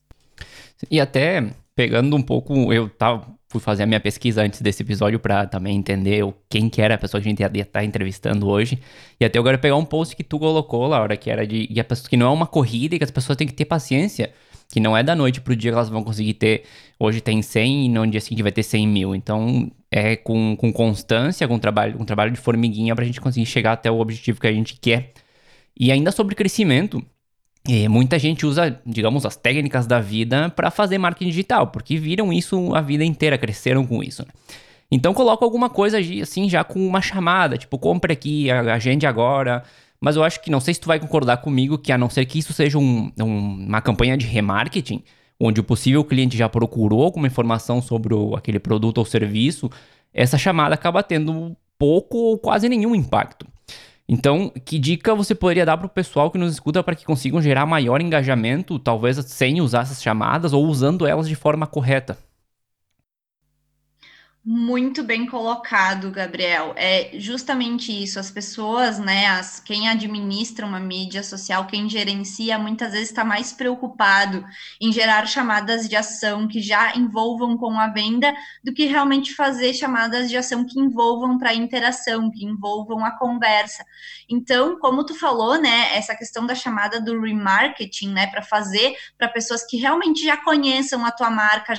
E 0.89 0.99
até 0.99 1.51
pegando 1.75 2.15
um 2.15 2.21
pouco, 2.21 2.71
eu 2.71 2.89
tava, 2.89 3.34
fui 3.55 3.63
fazer 3.63 3.83
a 3.83 3.85
minha 3.85 3.99
pesquisa 3.99 4.41
antes 4.43 4.61
desse 4.61 4.83
episódio 4.83 5.17
para 5.17 5.47
também 5.47 5.77
entender 5.77 6.21
quem 6.49 6.69
que 6.69 6.81
era 6.81 6.95
a 6.95 6.97
pessoa 6.97 7.21
que 7.21 7.27
a 7.27 7.29
gente 7.29 7.39
ia 7.39 7.47
estar 7.47 7.65
tá 7.79 7.85
entrevistando 7.85 8.47
hoje. 8.47 8.79
E 9.19 9.23
até 9.23 9.41
quero 9.41 9.59
pegar 9.59 9.77
um 9.77 9.85
post 9.85 10.15
que 10.15 10.23
tu 10.23 10.37
colocou, 10.37 10.85
Laura, 10.87 11.15
que 11.15 11.29
era 11.29 11.47
de 11.47 11.67
que, 11.67 12.09
que 12.09 12.17
não 12.17 12.27
é 12.27 12.29
uma 12.29 12.45
corrida 12.45 12.95
e 12.95 12.97
que 12.97 13.03
as 13.03 13.11
pessoas 13.11 13.37
têm 13.37 13.47
que 13.47 13.53
ter 13.53 13.65
paciência. 13.65 14.31
Que 14.67 14.79
não 14.79 14.97
é 14.97 15.03
da 15.03 15.15
noite 15.15 15.39
pro 15.39 15.55
dia 15.55 15.71
que 15.71 15.75
elas 15.75 15.89
vão 15.89 16.03
conseguir 16.03 16.33
ter. 16.33 16.63
Hoje 16.99 17.21
tem 17.21 17.41
100 17.41 17.85
e 17.85 17.89
no 17.89 18.05
dia 18.07 18.19
seguinte 18.19 18.41
vai 18.41 18.51
ter 18.51 18.63
100 18.63 18.87
mil. 18.87 19.15
Então 19.15 19.71
é 19.91 20.15
com, 20.15 20.55
com 20.57 20.73
constância, 20.73 21.47
com 21.47 21.57
trabalho, 21.57 21.97
com 21.97 22.03
trabalho 22.03 22.31
de 22.31 22.37
formiguinha 22.37 22.95
pra 22.95 23.05
gente 23.05 23.21
conseguir 23.21 23.45
chegar 23.45 23.73
até 23.73 23.89
o 23.89 23.99
objetivo 23.99 24.41
que 24.41 24.47
a 24.47 24.51
gente 24.51 24.77
quer. 24.79 25.13
E 25.79 25.91
ainda 25.91 26.11
sobre 26.11 26.35
crescimento, 26.35 27.01
e 27.67 27.87
muita 27.87 28.19
gente 28.19 28.45
usa, 28.45 28.79
digamos, 28.85 29.25
as 29.25 29.35
técnicas 29.35 29.87
da 29.87 29.99
vida 29.99 30.49
para 30.49 30.69
fazer 30.69 30.97
marketing 30.97 31.31
digital, 31.31 31.67
porque 31.67 31.97
viram 31.97 32.31
isso 32.31 32.75
a 32.75 32.81
vida 32.81 33.03
inteira, 33.03 33.37
cresceram 33.37 33.85
com 33.85 34.03
isso. 34.03 34.21
Né? 34.21 34.29
Então 34.91 35.13
coloca 35.13 35.43
alguma 35.43 35.69
coisa 35.69 35.97
assim 36.21 36.47
já 36.47 36.63
com 36.63 36.85
uma 36.85 37.01
chamada, 37.01 37.57
tipo, 37.57 37.77
compre 37.79 38.13
aqui, 38.13 38.51
agende 38.51 39.07
agora. 39.07 39.63
Mas 39.99 40.15
eu 40.15 40.23
acho 40.23 40.41
que 40.41 40.51
não 40.51 40.59
sei 40.59 40.75
se 40.75 40.79
tu 40.79 40.87
vai 40.87 40.99
concordar 40.99 41.37
comigo 41.37 41.77
que 41.77 41.91
a 41.91 41.97
não 41.97 42.09
ser 42.09 42.25
que 42.25 42.37
isso 42.37 42.53
seja 42.53 42.77
um, 42.77 43.11
um, 43.19 43.65
uma 43.65 43.81
campanha 43.81 44.15
de 44.15 44.27
remarketing, 44.27 45.03
onde 45.39 45.59
o 45.59 45.63
possível 45.63 46.03
cliente 46.03 46.37
já 46.37 46.47
procurou 46.47 47.03
alguma 47.03 47.25
informação 47.25 47.81
sobre 47.81 48.13
o, 48.13 48.35
aquele 48.35 48.59
produto 48.59 48.99
ou 48.99 49.05
serviço, 49.05 49.71
essa 50.13 50.37
chamada 50.37 50.75
acaba 50.75 51.01
tendo 51.01 51.57
pouco 51.79 52.17
ou 52.17 52.37
quase 52.37 52.69
nenhum 52.69 52.93
impacto. 52.93 53.47
Então, 54.07 54.51
que 54.63 54.77
dica 54.77 55.15
você 55.15 55.33
poderia 55.33 55.65
dar 55.65 55.77
para 55.77 55.87
o 55.87 55.89
pessoal 55.89 56.29
que 56.29 56.37
nos 56.37 56.53
escuta 56.53 56.83
para 56.83 56.95
que 56.95 57.05
consigam 57.05 57.41
gerar 57.41 57.65
maior 57.65 58.01
engajamento, 58.01 58.77
talvez 58.77 59.17
sem 59.25 59.61
usar 59.61 59.81
essas 59.81 60.01
chamadas 60.01 60.53
ou 60.53 60.65
usando 60.65 61.07
elas 61.07 61.27
de 61.27 61.35
forma 61.35 61.65
correta? 61.65 62.17
Muito 64.47 65.03
bem 65.03 65.25
colocado, 65.25 66.11
Gabriel. 66.11 66.75
É 66.77 67.17
justamente 67.19 67.91
isso. 67.91 68.19
As 68.19 68.29
pessoas, 68.29 68.99
né, 68.99 69.25
as, 69.25 69.59
quem 69.59 69.89
administra 69.89 70.67
uma 70.67 70.79
mídia 70.79 71.23
social, 71.23 71.65
quem 71.65 71.89
gerencia, 71.89 72.59
muitas 72.59 72.91
vezes 72.91 73.09
está 73.09 73.25
mais 73.25 73.51
preocupado 73.51 74.45
em 74.79 74.91
gerar 74.91 75.25
chamadas 75.25 75.89
de 75.89 75.95
ação 75.95 76.47
que 76.47 76.61
já 76.61 76.95
envolvam 76.95 77.57
com 77.57 77.79
a 77.79 77.87
venda 77.87 78.31
do 78.63 78.71
que 78.71 78.85
realmente 78.85 79.33
fazer 79.33 79.73
chamadas 79.73 80.29
de 80.29 80.37
ação 80.37 80.63
que 80.63 80.79
envolvam 80.79 81.39
para 81.39 81.49
a 81.49 81.55
interação, 81.55 82.29
que 82.29 82.45
envolvam 82.45 83.03
a 83.03 83.17
conversa. 83.17 83.83
Então, 84.29 84.77
como 84.77 85.03
tu 85.03 85.15
falou, 85.17 85.59
né, 85.59 85.97
essa 85.97 86.15
questão 86.15 86.45
da 86.45 86.53
chamada 86.53 87.01
do 87.01 87.19
remarketing, 87.19 88.09
né, 88.09 88.27
para 88.27 88.43
fazer 88.43 88.95
para 89.17 89.27
pessoas 89.27 89.65
que 89.65 89.77
realmente 89.77 90.23
já 90.23 90.37
conheçam 90.37 91.03
a 91.03 91.09
tua 91.09 91.31
marca, 91.31 91.73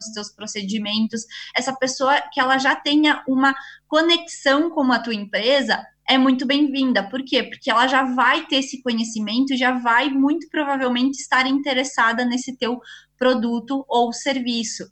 os 0.00 0.12
teus 0.12 0.30
procedimentos, 0.30 1.22
essa 1.54 1.74
pessoa 1.74 2.20
que 2.32 2.40
ela 2.40 2.58
já 2.58 2.74
tenha 2.74 3.22
uma 3.26 3.54
conexão 3.88 4.70
com 4.70 4.92
a 4.92 4.98
tua 4.98 5.14
empresa, 5.14 5.82
é 6.08 6.16
muito 6.16 6.46
bem-vinda. 6.46 7.08
Por 7.08 7.24
quê? 7.24 7.42
Porque 7.42 7.70
ela 7.70 7.86
já 7.86 8.04
vai 8.14 8.46
ter 8.46 8.56
esse 8.56 8.80
conhecimento, 8.82 9.56
já 9.56 9.72
vai 9.72 10.08
muito 10.08 10.48
provavelmente 10.48 11.18
estar 11.18 11.46
interessada 11.46 12.24
nesse 12.24 12.56
teu 12.56 12.80
produto 13.18 13.84
ou 13.88 14.12
serviço. 14.12 14.84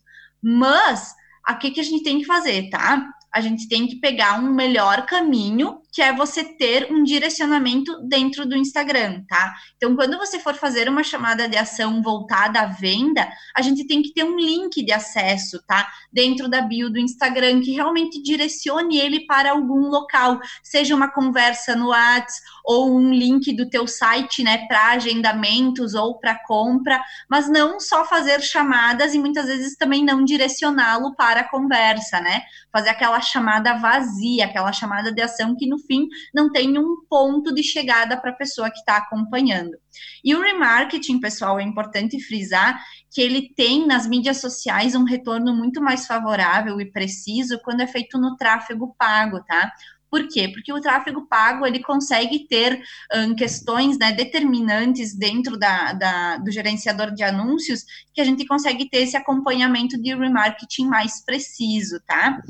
Mas, 0.43 1.15
o 1.49 1.57
que, 1.59 1.71
que 1.71 1.81
a 1.81 1.85
gente 1.85 2.03
tem 2.03 2.19
que 2.19 2.25
fazer, 2.25 2.69
tá? 2.69 3.09
A 3.33 3.41
gente 3.41 3.69
tem 3.69 3.87
que 3.87 3.97
pegar 3.97 4.41
um 4.41 4.53
melhor 4.53 5.07
caminho 5.07 5.81
que 5.95 6.03
é 6.03 6.13
você 6.13 6.43
ter 6.43 6.93
um 6.93 7.05
direcionamento 7.05 7.97
dentro 8.09 8.45
do 8.45 8.57
Instagram, 8.57 9.23
tá? 9.29 9.55
Então, 9.77 9.95
quando 9.95 10.19
você 10.19 10.41
for 10.41 10.55
fazer 10.55 10.89
uma 10.89 11.05
chamada 11.05 11.49
de 11.49 11.57
ação 11.57 12.03
voltada 12.03 12.61
à 12.61 12.67
venda, 12.67 13.29
a 13.57 13.63
gente 13.63 13.87
tem 13.87 14.03
que 14.03 14.13
ter 14.13 14.25
um 14.25 14.37
link 14.37 14.85
de 14.85 14.93
acesso, 14.93 15.63
tá? 15.69 15.89
Dentro 16.13 16.49
da 16.49 16.61
bio 16.63 16.91
do 16.91 16.99
Instagram 16.99 17.61
que 17.61 17.71
realmente 17.71 18.21
direcione 18.21 18.99
ele 18.99 19.25
para 19.25 19.53
algum 19.53 19.89
local, 19.89 20.41
seja 20.65 20.97
uma 20.97 21.09
conversa 21.09 21.77
no 21.77 21.91
WhatsApp 21.91 22.43
ou 22.65 22.97
um 22.97 23.13
link 23.13 23.53
do 23.53 23.69
teu 23.69 23.87
site, 23.87 24.43
né, 24.43 24.67
para 24.67 24.93
agendamentos 24.93 25.95
ou 25.95 26.19
para 26.19 26.35
compra, 26.47 27.01
mas 27.29 27.49
não 27.49 27.79
só 27.79 28.05
fazer 28.05 28.41
chamadas 28.41 29.15
e 29.15 29.19
muitas 29.19 29.47
vezes 29.47 29.77
também 29.77 30.03
não 30.03 30.25
direcioná-lo 30.25 31.15
para 31.15 31.41
a 31.41 31.49
conversa, 31.49 32.21
né? 32.21 32.43
Fazer 32.73 32.89
aquela 32.89 33.21
chamada 33.21 33.75
vazia, 33.75 34.47
aquela 34.47 34.73
chamada 34.73 35.13
de 35.13 35.21
ação 35.21 35.55
que 35.55 35.69
no 35.69 35.79
fim 35.87 36.09
não 36.35 36.51
tem 36.51 36.79
um 36.79 37.05
ponto 37.09 37.55
de 37.55 37.63
chegada 37.63 38.17
para 38.17 38.31
a 38.31 38.35
pessoa 38.35 38.71
que 38.71 38.79
está 38.79 38.97
acompanhando. 38.97 39.77
E 40.25 40.35
o 40.35 40.41
remarketing, 40.41 41.21
pessoal, 41.21 41.59
é 41.59 41.63
importante 41.63 42.21
frisar 42.21 42.83
que 43.11 43.21
ele 43.21 43.53
tem 43.55 43.87
nas 43.87 44.07
mídias 44.07 44.41
sociais 44.41 44.95
um 44.95 45.05
retorno 45.05 45.55
muito 45.55 45.81
mais 45.81 46.07
favorável 46.07 46.81
e 46.81 46.91
preciso 46.91 47.61
quando 47.63 47.81
é 47.81 47.87
feito 47.87 48.19
no 48.19 48.37
tráfego 48.37 48.95
pago, 48.99 49.41
tá? 49.45 49.73
Por 50.15 50.29
quê? 50.29 50.49
Porque 50.49 50.73
o 50.73 50.81
tráfego 50.81 51.27
pago 51.27 51.67
ele 51.67 51.83
consegue 51.83 52.47
ter 52.47 52.81
um, 53.13 53.35
questões 53.35 53.99
né, 53.99 54.13
determinantes 54.13 55.13
dentro 55.13 55.59
da, 55.59 55.93
da, 55.93 56.37
do 56.37 56.53
gerenciador 56.53 57.13
de 57.13 57.25
anúncios 57.25 57.85
que 58.13 58.21
a 58.21 58.25
gente 58.25 58.47
consegue 58.47 58.89
ter 58.89 58.99
esse 58.99 59.17
acompanhamento 59.17 60.01
de 60.01 60.15
remarketing 60.15 60.87
mais 60.87 61.25
preciso, 61.25 61.99
tá? 62.07 62.41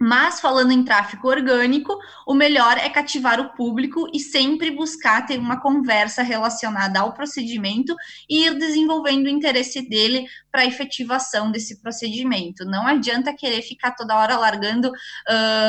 Mas 0.00 0.40
falando 0.40 0.70
em 0.70 0.84
tráfego 0.84 1.26
orgânico, 1.26 1.98
o 2.24 2.32
melhor 2.32 2.78
é 2.78 2.88
cativar 2.88 3.40
o 3.40 3.52
público 3.54 4.08
e 4.14 4.20
sempre 4.20 4.70
buscar 4.70 5.26
ter 5.26 5.38
uma 5.38 5.60
conversa 5.60 6.22
relacionada 6.22 7.00
ao 7.00 7.12
procedimento 7.12 7.96
e 8.30 8.44
ir 8.46 8.54
desenvolvendo 8.54 9.26
o 9.26 9.30
interesse 9.30 9.88
dele 9.88 10.26
para 10.50 10.62
a 10.62 10.66
efetivação 10.66 11.50
desse 11.50 11.80
procedimento. 11.80 12.64
Não 12.64 12.86
adianta 12.86 13.34
querer 13.34 13.62
ficar 13.62 13.92
toda 13.92 14.16
hora 14.16 14.36
largando, 14.36 14.90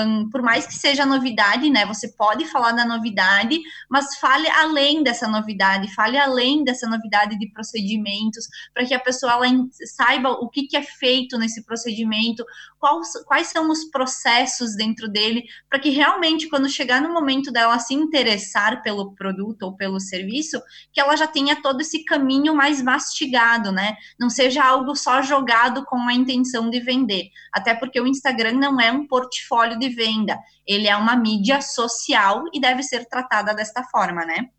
um, 0.08 0.30
por 0.30 0.42
mais 0.42 0.66
que 0.66 0.74
seja 0.74 1.06
novidade, 1.06 1.70
né? 1.70 1.86
Você 1.86 2.10
pode 2.10 2.46
falar 2.46 2.72
da 2.72 2.86
novidade, 2.86 3.60
mas 3.90 4.18
fale 4.18 4.48
além 4.50 5.04
dessa 5.04 5.28
novidade, 5.28 5.94
fale 5.94 6.18
além 6.18 6.64
dessa 6.64 6.88
novidade 6.88 7.38
de 7.38 7.52
procedimentos, 7.52 8.48
para 8.74 8.86
que 8.86 8.94
a 8.94 9.00
pessoa 9.00 9.34
ela 9.34 9.46
saiba 9.86 10.30
o 10.32 10.50
que, 10.50 10.64
que 10.64 10.78
é 10.78 10.82
feito 10.82 11.38
nesse 11.38 11.66
procedimento, 11.66 12.44
quais, 12.80 13.12
quais 13.26 13.48
são 13.48 13.70
os 13.70 13.86
processos 13.86 14.76
dentro 14.76 15.10
dele, 15.10 15.44
para 15.70 15.80
que 15.80 15.90
realmente, 15.90 16.48
quando 16.50 16.70
chegar 16.70 17.02
no 17.02 17.14
momento 17.14 17.52
dela 17.52 17.78
se 17.80 17.94
interessar 17.94 18.82
pelo 18.82 19.14
produto 19.14 19.64
ou 19.64 19.76
pelo 19.76 20.00
serviço, 20.00 20.62
que 20.92 21.02
ela 21.02 21.16
já 21.16 21.28
tenha 21.28 21.62
todo 21.62 21.82
esse 21.82 22.04
caminho 22.06 22.56
mais 22.56 22.82
mastigado, 22.82 23.72
né? 23.72 23.96
Não 24.20 24.30
seja 24.30 24.69
algo 24.70 24.96
só 24.96 25.22
jogado 25.22 25.84
com 25.86 25.98
a 26.08 26.14
intenção 26.14 26.70
de 26.70 26.80
vender. 26.80 27.30
Até 27.54 27.74
porque 27.74 28.00
o 28.00 28.08
Instagram 28.08 28.54
não 28.54 28.80
é 28.80 28.92
um 28.92 29.08
portfólio 29.08 29.78
de 29.78 29.90
venda, 29.90 30.38
ele 30.66 30.88
é 30.88 30.96
uma 30.96 31.16
mídia 31.16 31.62
social 31.62 32.44
e 32.54 32.60
deve 32.60 32.84
ser 32.84 33.06
tratada 33.08 33.54
desta 33.54 33.84
forma, 33.84 34.26
né? 34.26 34.50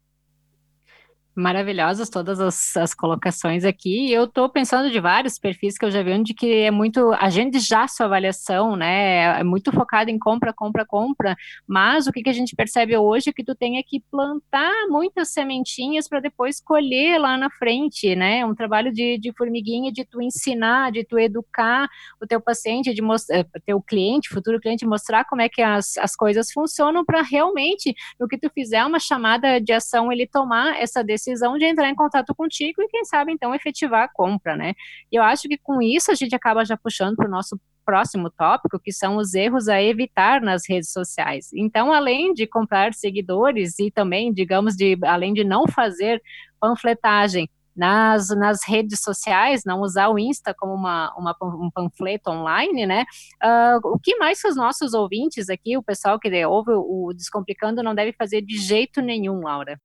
Maravilhosas 1.32 2.10
todas 2.10 2.40
as, 2.40 2.76
as 2.76 2.92
colocações 2.92 3.64
aqui. 3.64 4.10
Eu 4.12 4.24
estou 4.24 4.48
pensando 4.48 4.90
de 4.90 4.98
vários 4.98 5.38
perfis 5.38 5.78
que 5.78 5.84
eu 5.84 5.90
já 5.90 6.02
vi 6.02 6.12
onde 6.12 6.34
que 6.34 6.62
é 6.62 6.72
muito 6.72 7.12
agende 7.12 7.60
já 7.60 7.86
sua 7.86 8.06
avaliação, 8.06 8.74
né? 8.74 9.38
É 9.38 9.44
muito 9.44 9.70
focado 9.70 10.10
em 10.10 10.18
compra, 10.18 10.52
compra, 10.52 10.84
compra. 10.84 11.36
Mas 11.68 12.08
o 12.08 12.12
que, 12.12 12.24
que 12.24 12.30
a 12.30 12.32
gente 12.32 12.56
percebe 12.56 12.96
hoje 12.96 13.30
é 13.30 13.32
que 13.32 13.44
tu 13.44 13.54
tem 13.54 13.80
que 13.86 14.00
plantar 14.10 14.88
muitas 14.88 15.30
sementinhas 15.32 16.08
para 16.08 16.18
depois 16.18 16.60
colher 16.60 17.16
lá 17.18 17.38
na 17.38 17.48
frente, 17.48 18.16
né? 18.16 18.44
Um 18.44 18.54
trabalho 18.54 18.92
de, 18.92 19.16
de 19.16 19.32
formiguinha, 19.32 19.92
de 19.92 20.04
tu 20.04 20.20
ensinar, 20.20 20.90
de 20.90 21.04
tu 21.04 21.16
educar 21.16 21.88
o 22.20 22.26
teu 22.26 22.40
paciente, 22.40 22.92
de 22.92 23.00
mostrar, 23.00 23.38
eh, 23.38 23.46
teu 23.64 23.80
cliente, 23.80 24.28
futuro 24.28 24.58
cliente, 24.60 24.84
mostrar 24.84 25.24
como 25.24 25.42
é 25.42 25.48
que 25.48 25.62
as, 25.62 25.96
as 25.98 26.16
coisas 26.16 26.50
funcionam 26.50 27.04
para 27.04 27.22
realmente, 27.22 27.94
no 28.18 28.26
que 28.26 28.36
tu 28.36 28.50
fizer 28.50 28.84
uma 28.84 28.98
chamada 28.98 29.60
de 29.60 29.72
ação, 29.72 30.10
ele 30.10 30.26
tomar 30.26 30.76
essa 30.80 31.04
decisão 31.04 31.19
decisão 31.20 31.58
de 31.58 31.64
entrar 31.64 31.88
em 31.88 31.94
contato 31.94 32.34
contigo 32.34 32.82
e, 32.82 32.88
quem 32.88 33.04
sabe, 33.04 33.32
então, 33.32 33.54
efetivar 33.54 34.04
a 34.04 34.08
compra, 34.08 34.56
né? 34.56 34.74
E 35.12 35.16
eu 35.16 35.22
acho 35.22 35.48
que 35.48 35.58
com 35.58 35.82
isso 35.82 36.10
a 36.10 36.14
gente 36.14 36.34
acaba 36.34 36.64
já 36.64 36.76
puxando 36.76 37.16
para 37.16 37.28
o 37.28 37.30
nosso 37.30 37.60
próximo 37.84 38.30
tópico, 38.30 38.78
que 38.78 38.92
são 38.92 39.16
os 39.16 39.34
erros 39.34 39.68
a 39.68 39.82
evitar 39.82 40.40
nas 40.40 40.62
redes 40.68 40.92
sociais. 40.92 41.50
Então, 41.52 41.92
além 41.92 42.32
de 42.32 42.46
comprar 42.46 42.94
seguidores 42.94 43.78
e 43.78 43.90
também, 43.90 44.32
digamos, 44.32 44.76
de 44.76 44.98
além 45.04 45.32
de 45.32 45.44
não 45.44 45.66
fazer 45.66 46.22
panfletagem 46.60 47.48
nas, 47.74 48.28
nas 48.28 48.60
redes 48.66 49.00
sociais, 49.00 49.62
não 49.64 49.80
usar 49.80 50.08
o 50.08 50.18
Insta 50.18 50.54
como 50.54 50.74
uma, 50.74 51.12
uma 51.16 51.34
um 51.42 51.70
panfleto 51.70 52.30
online, 52.30 52.86
né? 52.86 53.04
Uh, 53.42 53.94
o 53.94 53.98
que 53.98 54.16
mais 54.16 54.40
que 54.40 54.48
os 54.48 54.56
nossos 54.56 54.92
ouvintes 54.92 55.48
aqui, 55.48 55.76
o 55.76 55.82
pessoal 55.82 56.18
que 56.18 56.44
ouve 56.44 56.72
o 56.72 57.12
Descomplicando, 57.14 57.82
não 57.82 57.94
deve 57.94 58.12
fazer 58.12 58.42
de 58.42 58.56
jeito 58.58 59.00
nenhum, 59.00 59.40
Laura? 59.40 59.80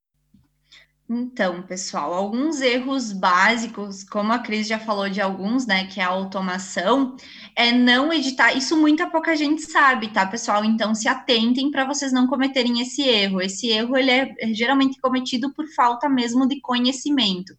Então, 1.08 1.62
pessoal, 1.62 2.16
alguns 2.16 2.62
erros 2.62 3.12
básicos, 3.14 4.04
como 4.04 4.34
a 4.34 4.40
Cris 4.40 4.68
já 4.68 4.80
falou 4.80 5.08
de 5.08 5.22
alguns, 5.22 5.68
né, 5.68 5.86
que 5.86 6.00
é 6.00 6.04
a 6.04 6.08
automação, 6.08 7.16
é 7.56 7.72
não 7.72 8.12
editar. 8.12 8.54
Isso 8.54 8.76
muita 8.76 9.08
pouca 9.08 9.36
gente 9.36 9.62
sabe, 9.62 10.08
tá, 10.12 10.26
pessoal? 10.26 10.66
Então, 10.66 10.96
se 10.96 11.08
atentem 11.08 11.70
para 11.70 11.86
vocês 11.86 12.12
não 12.12 12.26
cometerem 12.26 12.82
esse 12.82 13.04
erro. 13.04 13.40
Esse 13.40 13.68
erro 13.68 13.96
ele 13.96 14.10
é 14.10 14.36
geralmente 14.54 15.00
cometido 15.00 15.54
por 15.54 15.68
falta 15.76 16.10
mesmo 16.10 16.48
de 16.48 16.60
conhecimento, 16.60 17.56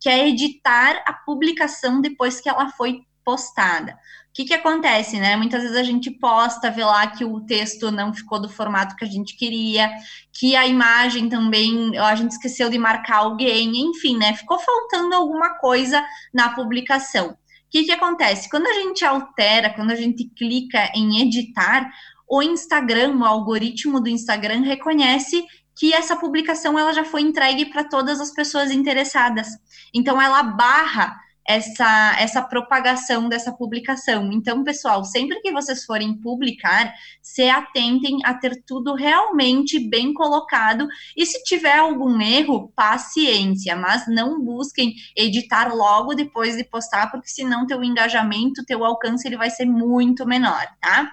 que 0.00 0.08
é 0.08 0.26
editar 0.30 1.04
a 1.06 1.12
publicação 1.12 2.00
depois 2.00 2.40
que 2.40 2.48
ela 2.48 2.70
foi 2.70 3.02
postada 3.22 3.94
que, 4.36 4.44
que 4.44 4.52
acontece, 4.52 5.18
né? 5.18 5.34
Muitas 5.34 5.62
vezes 5.62 5.78
a 5.78 5.82
gente 5.82 6.10
posta, 6.10 6.70
vê 6.70 6.84
lá 6.84 7.06
que 7.06 7.24
o 7.24 7.40
texto 7.40 7.90
não 7.90 8.12
ficou 8.12 8.38
do 8.38 8.50
formato 8.50 8.94
que 8.94 9.02
a 9.02 9.08
gente 9.08 9.34
queria, 9.34 9.90
que 10.30 10.54
a 10.54 10.66
imagem 10.66 11.30
também, 11.30 11.96
a 11.96 12.14
gente 12.14 12.32
esqueceu 12.32 12.68
de 12.68 12.76
marcar 12.76 13.20
alguém, 13.20 13.74
enfim, 13.78 14.18
né? 14.18 14.34
Ficou 14.34 14.58
faltando 14.58 15.14
alguma 15.14 15.58
coisa 15.58 16.04
na 16.34 16.50
publicação. 16.50 17.30
O 17.30 17.36
que, 17.70 17.84
que 17.84 17.92
acontece? 17.92 18.50
Quando 18.50 18.66
a 18.66 18.74
gente 18.74 19.06
altera, 19.06 19.72
quando 19.72 19.90
a 19.90 19.96
gente 19.96 20.30
clica 20.36 20.92
em 20.94 21.22
editar, 21.22 21.90
o 22.28 22.42
Instagram, 22.42 23.16
o 23.16 23.24
algoritmo 23.24 24.00
do 24.00 24.10
Instagram 24.10 24.60
reconhece 24.60 25.46
que 25.74 25.94
essa 25.94 26.14
publicação 26.14 26.78
ela 26.78 26.92
já 26.92 27.04
foi 27.04 27.22
entregue 27.22 27.66
para 27.66 27.84
todas 27.84 28.20
as 28.20 28.32
pessoas 28.32 28.70
interessadas. 28.70 29.48
Então 29.94 30.20
ela 30.20 30.42
barra 30.42 31.16
essa, 31.48 32.16
essa 32.18 32.42
propagação 32.42 33.28
dessa 33.28 33.52
publicação. 33.52 34.30
Então, 34.32 34.64
pessoal, 34.64 35.04
sempre 35.04 35.40
que 35.40 35.52
vocês 35.52 35.84
forem 35.84 36.18
publicar, 36.18 36.92
se 37.22 37.48
atentem 37.48 38.18
a 38.24 38.34
ter 38.34 38.62
tudo 38.66 38.94
realmente 38.94 39.78
bem 39.88 40.12
colocado 40.12 40.86
e 41.16 41.24
se 41.24 41.42
tiver 41.44 41.78
algum 41.78 42.20
erro, 42.20 42.72
paciência, 42.74 43.76
mas 43.76 44.06
não 44.08 44.42
busquem 44.42 44.94
editar 45.16 45.72
logo 45.74 46.14
depois 46.14 46.56
de 46.56 46.64
postar, 46.64 47.10
porque 47.10 47.28
senão 47.28 47.66
teu 47.66 47.82
engajamento, 47.82 48.64
teu 48.64 48.84
alcance, 48.84 49.26
ele 49.26 49.36
vai 49.36 49.50
ser 49.50 49.66
muito 49.66 50.26
menor, 50.26 50.66
tá? 50.80 51.12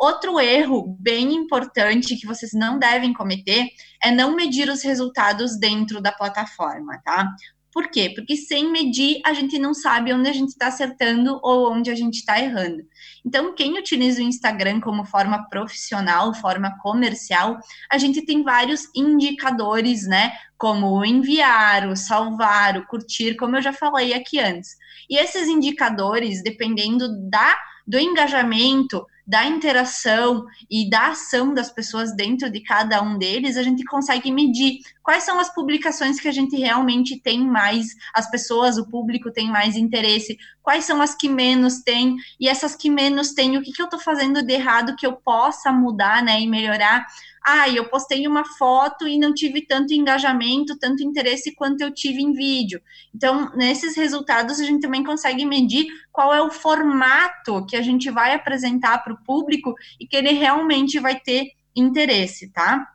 Outro 0.00 0.40
erro 0.40 0.96
bem 0.98 1.34
importante 1.34 2.16
que 2.16 2.26
vocês 2.26 2.52
não 2.54 2.78
devem 2.78 3.12
cometer 3.12 3.68
é 4.02 4.10
não 4.10 4.34
medir 4.34 4.70
os 4.70 4.82
resultados 4.82 5.58
dentro 5.58 6.00
da 6.00 6.10
plataforma, 6.10 6.98
tá? 7.04 7.30
Por 7.72 7.88
quê? 7.88 8.12
Porque 8.14 8.36
sem 8.36 8.70
medir, 8.72 9.20
a 9.24 9.32
gente 9.32 9.58
não 9.58 9.72
sabe 9.72 10.12
onde 10.12 10.28
a 10.28 10.32
gente 10.32 10.48
está 10.48 10.66
acertando 10.66 11.38
ou 11.42 11.72
onde 11.72 11.88
a 11.90 11.94
gente 11.94 12.14
está 12.14 12.40
errando. 12.40 12.82
Então, 13.24 13.54
quem 13.54 13.78
utiliza 13.78 14.20
o 14.20 14.24
Instagram 14.24 14.80
como 14.80 15.04
forma 15.04 15.48
profissional, 15.48 16.34
forma 16.34 16.76
comercial, 16.80 17.58
a 17.90 17.96
gente 17.96 18.22
tem 18.22 18.42
vários 18.42 18.88
indicadores, 18.94 20.06
né? 20.06 20.32
Como 20.58 20.98
o 20.98 21.04
enviar, 21.04 21.88
o 21.88 21.96
salvar, 21.96 22.76
o 22.76 22.86
curtir, 22.86 23.36
como 23.36 23.56
eu 23.56 23.62
já 23.62 23.72
falei 23.72 24.14
aqui 24.14 24.40
antes. 24.40 24.76
E 25.08 25.16
esses 25.16 25.46
indicadores, 25.46 26.42
dependendo 26.42 27.08
da 27.30 27.56
do 27.86 27.98
engajamento, 27.98 29.04
da 29.26 29.44
interação 29.44 30.44
e 30.70 30.88
da 30.88 31.08
ação 31.08 31.52
das 31.52 31.72
pessoas 31.72 32.14
dentro 32.14 32.48
de 32.48 32.60
cada 32.60 33.02
um 33.02 33.18
deles, 33.18 33.56
a 33.56 33.64
gente 33.64 33.84
consegue 33.84 34.30
medir 34.30 34.78
quais 35.10 35.24
são 35.24 35.40
as 35.40 35.52
publicações 35.52 36.20
que 36.20 36.28
a 36.28 36.32
gente 36.32 36.54
realmente 36.56 37.20
tem 37.20 37.44
mais, 37.44 37.96
as 38.14 38.30
pessoas, 38.30 38.78
o 38.78 38.88
público 38.88 39.32
tem 39.32 39.50
mais 39.50 39.74
interesse, 39.74 40.38
quais 40.62 40.84
são 40.84 41.02
as 41.02 41.16
que 41.16 41.28
menos 41.28 41.80
tem, 41.80 42.14
e 42.38 42.48
essas 42.48 42.76
que 42.76 42.88
menos 42.88 43.32
têm, 43.32 43.58
o 43.58 43.60
que, 43.60 43.72
que 43.72 43.82
eu 43.82 43.86
estou 43.86 43.98
fazendo 43.98 44.40
de 44.40 44.52
errado 44.52 44.94
que 44.94 45.04
eu 45.04 45.14
possa 45.14 45.72
mudar, 45.72 46.22
né, 46.22 46.40
e 46.40 46.46
melhorar 46.46 47.04
ah, 47.44 47.68
eu 47.68 47.88
postei 47.88 48.24
uma 48.28 48.44
foto 48.44 49.08
e 49.08 49.18
não 49.18 49.34
tive 49.34 49.66
tanto 49.66 49.92
engajamento, 49.92 50.78
tanto 50.78 51.02
interesse 51.02 51.56
quanto 51.56 51.80
eu 51.80 51.90
tive 51.90 52.22
em 52.22 52.32
vídeo. 52.32 52.80
Então, 53.12 53.50
nesses 53.56 53.96
resultados, 53.96 54.60
a 54.60 54.64
gente 54.64 54.82
também 54.82 55.02
consegue 55.02 55.44
medir 55.44 55.88
qual 56.12 56.32
é 56.32 56.40
o 56.40 56.52
formato 56.52 57.66
que 57.66 57.74
a 57.74 57.82
gente 57.82 58.10
vai 58.10 58.32
apresentar 58.32 58.98
para 58.98 59.14
o 59.14 59.24
público 59.24 59.74
e 59.98 60.06
que 60.06 60.16
ele 60.16 60.32
realmente 60.32 61.00
vai 61.00 61.18
ter 61.18 61.48
interesse, 61.74 62.52
tá? 62.52 62.86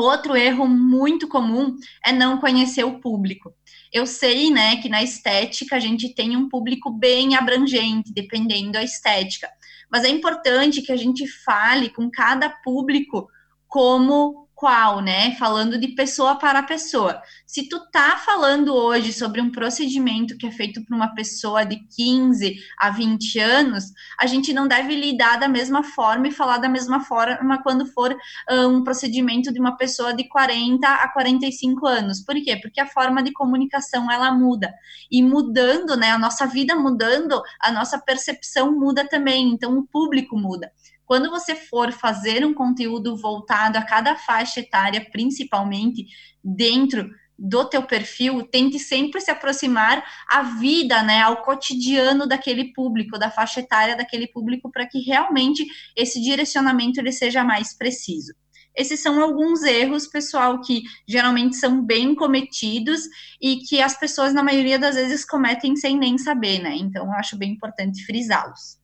Outro 0.00 0.36
erro 0.36 0.66
muito 0.66 1.28
comum 1.28 1.76
é 2.04 2.12
não 2.12 2.38
conhecer 2.38 2.84
o 2.84 3.00
público. 3.00 3.54
Eu 3.92 4.06
sei, 4.06 4.50
né, 4.50 4.76
que 4.76 4.88
na 4.88 5.02
estética 5.02 5.76
a 5.76 5.80
gente 5.80 6.14
tem 6.14 6.36
um 6.36 6.48
público 6.48 6.90
bem 6.90 7.36
abrangente, 7.36 8.12
dependendo 8.12 8.72
da 8.72 8.82
estética. 8.82 9.48
Mas 9.90 10.04
é 10.04 10.08
importante 10.08 10.82
que 10.82 10.92
a 10.92 10.96
gente 10.96 11.26
fale 11.44 11.88
com 11.90 12.10
cada 12.10 12.50
público 12.50 13.28
como 13.66 14.47
qual, 14.58 15.00
né? 15.00 15.36
Falando 15.36 15.78
de 15.78 15.86
pessoa 15.86 16.34
para 16.34 16.64
pessoa. 16.64 17.22
Se 17.46 17.68
tu 17.68 17.78
tá 17.92 18.16
falando 18.16 18.74
hoje 18.74 19.12
sobre 19.12 19.40
um 19.40 19.52
procedimento 19.52 20.36
que 20.36 20.48
é 20.48 20.50
feito 20.50 20.84
por 20.84 20.96
uma 20.96 21.14
pessoa 21.14 21.64
de 21.64 21.76
15 21.76 22.56
a 22.76 22.90
20 22.90 23.38
anos, 23.38 23.84
a 24.20 24.26
gente 24.26 24.52
não 24.52 24.66
deve 24.66 24.96
lidar 24.96 25.38
da 25.38 25.46
mesma 25.46 25.84
forma 25.84 26.26
e 26.26 26.32
falar 26.32 26.58
da 26.58 26.68
mesma 26.68 26.98
forma 26.98 27.62
quando 27.62 27.86
for 27.86 28.12
uh, 28.12 28.68
um 28.68 28.82
procedimento 28.82 29.52
de 29.52 29.60
uma 29.60 29.76
pessoa 29.76 30.12
de 30.12 30.28
40 30.28 30.88
a 30.88 31.08
45 31.12 31.86
anos. 31.86 32.20
Por 32.24 32.34
quê? 32.42 32.56
Porque 32.60 32.80
a 32.80 32.86
forma 32.86 33.22
de 33.22 33.32
comunicação 33.32 34.10
ela 34.10 34.32
muda. 34.32 34.74
E 35.08 35.22
mudando, 35.22 35.96
né, 35.96 36.10
a 36.10 36.18
nossa 36.18 36.48
vida 36.48 36.74
mudando, 36.74 37.40
a 37.60 37.70
nossa 37.70 37.96
percepção 37.96 38.72
muda 38.72 39.08
também, 39.08 39.52
então 39.52 39.78
o 39.78 39.86
público 39.86 40.36
muda. 40.36 40.72
Quando 41.08 41.30
você 41.30 41.54
for 41.54 41.90
fazer 41.90 42.44
um 42.44 42.52
conteúdo 42.52 43.16
voltado 43.16 43.78
a 43.78 43.82
cada 43.82 44.14
faixa 44.14 44.60
etária, 44.60 45.08
principalmente 45.10 46.06
dentro 46.44 47.08
do 47.38 47.64
teu 47.64 47.82
perfil, 47.82 48.42
tente 48.42 48.78
sempre 48.78 49.18
se 49.18 49.30
aproximar 49.30 50.04
à 50.28 50.42
vida, 50.42 51.02
né, 51.02 51.22
ao 51.22 51.42
cotidiano 51.42 52.28
daquele 52.28 52.74
público, 52.74 53.18
da 53.18 53.30
faixa 53.30 53.60
etária 53.60 53.96
daquele 53.96 54.26
público, 54.26 54.70
para 54.70 54.86
que 54.86 54.98
realmente 55.00 55.66
esse 55.96 56.20
direcionamento 56.20 57.00
ele 57.00 57.10
seja 57.10 57.42
mais 57.42 57.74
preciso. 57.74 58.34
Esses 58.76 59.00
são 59.00 59.18
alguns 59.22 59.62
erros, 59.62 60.06
pessoal, 60.06 60.60
que 60.60 60.82
geralmente 61.08 61.56
são 61.56 61.82
bem 61.82 62.14
cometidos 62.14 63.00
e 63.40 63.60
que 63.60 63.80
as 63.80 63.98
pessoas, 63.98 64.34
na 64.34 64.42
maioria 64.42 64.78
das 64.78 64.94
vezes, 64.94 65.24
cometem 65.24 65.74
sem 65.74 65.96
nem 65.96 66.18
saber, 66.18 66.58
né? 66.58 66.76
Então, 66.76 67.06
eu 67.06 67.12
acho 67.12 67.38
bem 67.38 67.52
importante 67.52 68.04
frisá-los. 68.04 68.77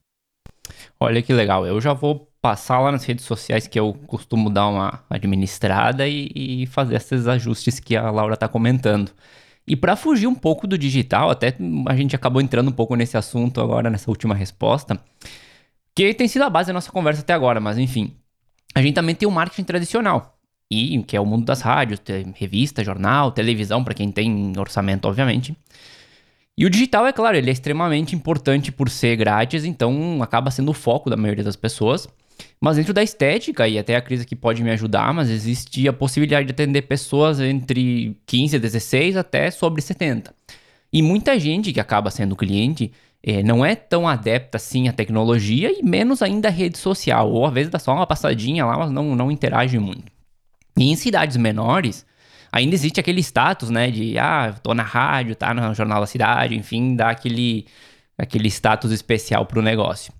Olha 0.98 1.22
que 1.22 1.33
legal. 1.33 1.66
Eu 1.66 1.81
já 1.81 1.92
vou 1.92 2.31
passar 2.40 2.79
lá 2.81 2.92
nas 2.92 3.05
redes 3.05 3.24
sociais 3.24 3.66
que 3.66 3.79
eu 3.79 3.94
costumo 4.07 4.50
dar 4.50 4.68
uma 4.68 5.03
administrada 5.09 6.07
e, 6.07 6.31
e 6.35 6.66
fazer 6.66 6.96
esses 6.96 7.27
ajustes 7.27 7.81
que 7.81 7.96
a 7.96 8.11
Laura 8.11 8.35
está 8.35 8.48
comentando. 8.48 9.11
E 9.66 9.74
para 9.74 9.96
fugir 9.96 10.27
um 10.27 10.35
pouco 10.35 10.66
do 10.66 10.77
digital, 10.77 11.31
até 11.31 11.57
a 11.88 11.96
gente 11.96 12.14
acabou 12.14 12.42
entrando 12.42 12.68
um 12.68 12.72
pouco 12.72 12.94
nesse 12.94 13.16
assunto 13.16 13.61
agora, 13.61 13.88
nessa 13.88 14.11
última 14.11 14.35
resposta, 14.35 15.00
que 15.94 16.12
tem 16.12 16.29
sido 16.29 16.42
a 16.42 16.50
base 16.50 16.66
da 16.66 16.74
nossa 16.74 16.92
conversa 16.92 17.22
até 17.22 17.33
agora, 17.33 17.61
mas 17.61 17.79
enfim. 17.79 18.14
A 18.74 18.83
gente 18.83 18.94
também 18.94 19.14
tem 19.14 19.27
o 19.27 19.31
marketing 19.31 19.64
tradicional, 19.64 20.37
e 20.70 21.03
que 21.05 21.16
é 21.16 21.20
o 21.20 21.24
mundo 21.24 21.46
das 21.46 21.61
rádios, 21.61 22.00
revista, 22.35 22.85
jornal, 22.85 23.33
televisão, 23.33 23.83
para 23.83 23.94
quem 23.94 24.11
tem 24.11 24.53
orçamento, 24.59 25.07
obviamente. 25.07 25.57
E 26.56 26.64
o 26.64 26.70
digital, 26.70 27.06
é 27.06 27.12
claro, 27.12 27.36
ele 27.36 27.50
é 27.50 27.52
extremamente 27.52 28.14
importante 28.14 28.70
por 28.70 28.88
ser 28.88 29.16
grátis, 29.16 29.64
então 29.64 30.22
acaba 30.22 30.50
sendo 30.50 30.70
o 30.70 30.74
foco 30.74 31.10
da 31.10 31.16
maioria 31.16 31.42
das 31.42 31.56
pessoas. 31.56 32.08
Mas 32.60 32.76
dentro 32.76 32.92
da 32.92 33.02
estética, 33.02 33.66
e 33.68 33.78
até 33.78 33.96
a 33.96 34.00
Cris 34.00 34.20
aqui 34.20 34.36
pode 34.36 34.62
me 34.62 34.70
ajudar, 34.70 35.12
mas 35.12 35.30
existe 35.30 35.86
a 35.88 35.92
possibilidade 35.92 36.46
de 36.46 36.52
atender 36.52 36.82
pessoas 36.82 37.40
entre 37.40 38.16
15 38.26 38.56
e 38.56 38.58
16 38.58 39.16
até 39.16 39.50
sobre 39.50 39.82
70. 39.82 40.34
E 40.92 41.02
muita 41.02 41.38
gente 41.38 41.72
que 41.72 41.80
acaba 41.80 42.10
sendo 42.10 42.36
cliente 42.36 42.92
é, 43.22 43.42
não 43.42 43.64
é 43.64 43.74
tão 43.74 44.06
adepta 44.06 44.56
assim 44.56 44.88
à 44.88 44.92
tecnologia 44.92 45.72
e 45.76 45.82
menos 45.82 46.22
ainda 46.22 46.48
à 46.48 46.50
rede 46.50 46.78
social, 46.78 47.32
ou 47.32 47.46
às 47.46 47.52
vezes 47.52 47.70
dá 47.70 47.78
só 47.78 47.92
uma 47.92 48.06
passadinha 48.06 48.64
lá, 48.64 48.78
mas 48.78 48.90
não, 48.90 49.16
não 49.16 49.30
interage 49.30 49.78
muito. 49.78 50.12
E 50.76 50.90
em 50.90 50.96
cidades 50.96 51.36
menores, 51.36 52.06
ainda 52.54 52.74
existe 52.74 53.00
aquele 53.00 53.20
status, 53.20 53.68
né, 53.68 53.90
de, 53.90 54.16
ah, 54.16 54.54
tô 54.62 54.72
na 54.74 54.84
rádio, 54.84 55.34
tá 55.34 55.52
no 55.52 55.74
Jornal 55.74 56.00
da 56.00 56.06
Cidade, 56.06 56.54
enfim, 56.54 56.94
dá 56.94 57.10
aquele, 57.10 57.66
aquele 58.16 58.48
status 58.48 58.92
especial 58.92 59.44
pro 59.44 59.60
negócio. 59.60 60.12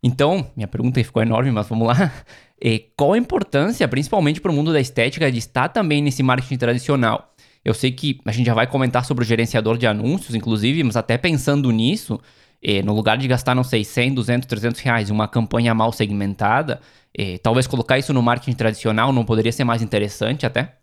Então, 0.00 0.46
minha 0.54 0.68
pergunta 0.68 1.02
ficou 1.02 1.20
enorme, 1.20 1.50
mas 1.50 1.68
vamos 1.68 1.88
lá. 1.88 2.12
E 2.64 2.78
qual 2.96 3.14
a 3.14 3.18
importância, 3.18 3.88
principalmente 3.88 4.40
para 4.40 4.52
o 4.52 4.54
mundo 4.54 4.72
da 4.72 4.78
estética, 4.80 5.32
de 5.32 5.38
estar 5.38 5.68
também 5.70 6.00
nesse 6.00 6.22
marketing 6.22 6.56
tradicional? 6.56 7.34
Eu 7.64 7.74
sei 7.74 7.90
que 7.90 8.20
a 8.24 8.30
gente 8.30 8.46
já 8.46 8.54
vai 8.54 8.68
comentar 8.68 9.04
sobre 9.04 9.24
o 9.24 9.26
gerenciador 9.26 9.76
de 9.76 9.84
anúncios, 9.84 10.36
inclusive, 10.36 10.84
mas 10.84 10.96
até 10.96 11.18
pensando 11.18 11.68
nisso, 11.72 12.20
eh, 12.62 12.80
no 12.80 12.94
lugar 12.94 13.18
de 13.18 13.26
gastar, 13.26 13.56
não 13.56 13.64
sei, 13.64 13.82
100, 13.82 14.14
200, 14.14 14.46
300 14.46 14.80
reais 14.80 15.10
em 15.10 15.12
uma 15.12 15.26
campanha 15.26 15.74
mal 15.74 15.92
segmentada, 15.92 16.80
eh, 17.18 17.38
talvez 17.38 17.66
colocar 17.66 17.98
isso 17.98 18.12
no 18.12 18.22
marketing 18.22 18.54
tradicional 18.56 19.12
não 19.12 19.24
poderia 19.24 19.50
ser 19.50 19.64
mais 19.64 19.82
interessante 19.82 20.46
até? 20.46 20.81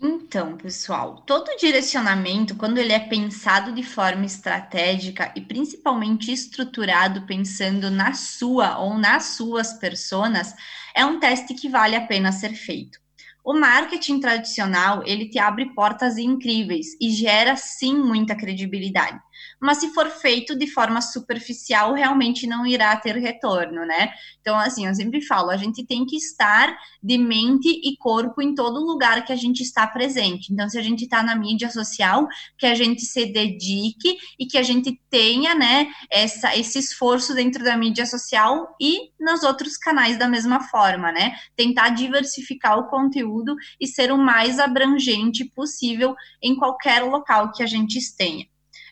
Então, 0.00 0.56
pessoal, 0.56 1.22
todo 1.26 1.56
direcionamento, 1.56 2.56
quando 2.56 2.78
ele 2.78 2.92
é 2.92 2.98
pensado 2.98 3.72
de 3.72 3.82
forma 3.82 4.26
estratégica 4.26 5.32
e 5.36 5.40
principalmente 5.40 6.32
estruturado 6.32 7.26
pensando 7.26 7.90
na 7.90 8.12
sua 8.12 8.78
ou 8.78 8.98
nas 8.98 9.36
suas 9.36 9.72
personas, 9.74 10.54
é 10.94 11.06
um 11.06 11.18
teste 11.18 11.54
que 11.54 11.68
vale 11.68 11.96
a 11.96 12.06
pena 12.06 12.32
ser 12.32 12.54
feito. 12.54 12.98
O 13.44 13.54
marketing 13.54 14.20
tradicional, 14.20 15.02
ele 15.06 15.28
te 15.28 15.38
abre 15.38 15.66
portas 15.74 16.18
incríveis 16.18 16.96
e 17.00 17.10
gera 17.10 17.56
sim 17.56 17.96
muita 17.96 18.34
credibilidade 18.34 19.20
mas 19.64 19.78
se 19.78 19.94
for 19.94 20.10
feito 20.10 20.54
de 20.54 20.66
forma 20.66 21.00
superficial, 21.00 21.94
realmente 21.94 22.46
não 22.46 22.66
irá 22.66 22.94
ter 22.96 23.16
retorno, 23.16 23.86
né? 23.86 24.12
Então, 24.42 24.58
assim, 24.58 24.86
eu 24.86 24.94
sempre 24.94 25.22
falo, 25.22 25.48
a 25.48 25.56
gente 25.56 25.86
tem 25.86 26.04
que 26.04 26.16
estar 26.16 26.76
de 27.02 27.16
mente 27.16 27.68
e 27.68 27.96
corpo 27.96 28.42
em 28.42 28.54
todo 28.54 28.84
lugar 28.84 29.24
que 29.24 29.32
a 29.32 29.36
gente 29.36 29.62
está 29.62 29.86
presente. 29.86 30.52
Então, 30.52 30.68
se 30.68 30.78
a 30.78 30.82
gente 30.82 31.04
está 31.04 31.22
na 31.22 31.34
mídia 31.34 31.70
social, 31.70 32.28
que 32.58 32.66
a 32.66 32.74
gente 32.74 33.06
se 33.06 33.24
dedique 33.24 34.18
e 34.38 34.44
que 34.44 34.58
a 34.58 34.62
gente 34.62 35.00
tenha, 35.08 35.54
né, 35.54 35.88
essa, 36.10 36.54
esse 36.54 36.78
esforço 36.78 37.34
dentro 37.34 37.64
da 37.64 37.74
mídia 37.74 38.04
social 38.04 38.76
e 38.78 39.12
nos 39.18 39.42
outros 39.42 39.78
canais 39.78 40.18
da 40.18 40.28
mesma 40.28 40.60
forma, 40.60 41.10
né? 41.10 41.36
Tentar 41.56 41.88
diversificar 41.88 42.78
o 42.78 42.88
conteúdo 42.88 43.56
e 43.80 43.86
ser 43.86 44.12
o 44.12 44.18
mais 44.18 44.58
abrangente 44.58 45.42
possível 45.46 46.14
em 46.42 46.54
qualquer 46.54 47.02
local 47.02 47.50
que 47.50 47.62
a 47.62 47.66
gente 47.66 47.98
tenha 48.14 48.46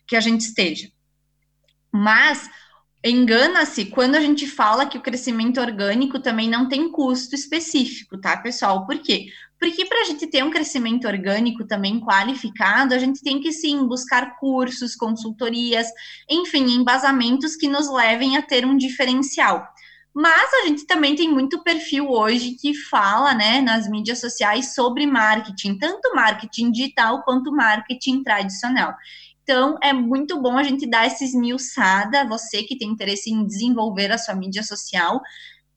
que 0.06 0.16
a 0.16 0.20
gente 0.20 0.42
esteja. 0.42 0.90
Mas 1.90 2.48
engana-se 3.04 3.86
quando 3.86 4.14
a 4.14 4.20
gente 4.20 4.46
fala 4.46 4.86
que 4.86 4.96
o 4.96 5.02
crescimento 5.02 5.60
orgânico 5.60 6.20
também 6.20 6.48
não 6.48 6.68
tem 6.68 6.90
custo 6.90 7.34
específico, 7.34 8.18
tá, 8.18 8.36
pessoal? 8.36 8.86
Por 8.86 8.98
quê? 8.98 9.26
Porque 9.58 9.84
para 9.84 10.02
a 10.02 10.04
gente 10.04 10.26
ter 10.26 10.42
um 10.42 10.50
crescimento 10.50 11.06
orgânico 11.06 11.64
também 11.64 12.00
qualificado, 12.00 12.94
a 12.94 12.98
gente 12.98 13.22
tem 13.22 13.40
que 13.40 13.52
sim 13.52 13.86
buscar 13.86 14.36
cursos, 14.38 14.96
consultorias, 14.96 15.86
enfim, 16.28 16.74
embasamentos 16.74 17.54
que 17.54 17.68
nos 17.68 17.88
levem 17.92 18.36
a 18.36 18.42
ter 18.42 18.64
um 18.66 18.76
diferencial. 18.76 19.66
Mas 20.14 20.52
a 20.52 20.66
gente 20.66 20.84
também 20.84 21.14
tem 21.14 21.30
muito 21.30 21.62
perfil 21.62 22.10
hoje 22.10 22.56
que 22.60 22.74
fala, 22.74 23.32
né, 23.34 23.60
nas 23.60 23.88
mídias 23.88 24.20
sociais 24.20 24.74
sobre 24.74 25.06
marketing, 25.06 25.78
tanto 25.78 26.14
marketing 26.14 26.70
digital 26.70 27.22
quanto 27.22 27.50
marketing 27.50 28.22
tradicional. 28.22 28.94
Então, 29.52 29.76
é 29.82 29.92
muito 29.92 30.40
bom 30.40 30.56
a 30.56 30.62
gente 30.62 30.86
dar 30.86 31.04
essa 31.04 31.22
esmiuçada, 31.22 32.26
você 32.26 32.62
que 32.62 32.74
tem 32.74 32.88
interesse 32.88 33.30
em 33.30 33.44
desenvolver 33.44 34.10
a 34.10 34.16
sua 34.16 34.34
mídia 34.34 34.62
social, 34.62 35.20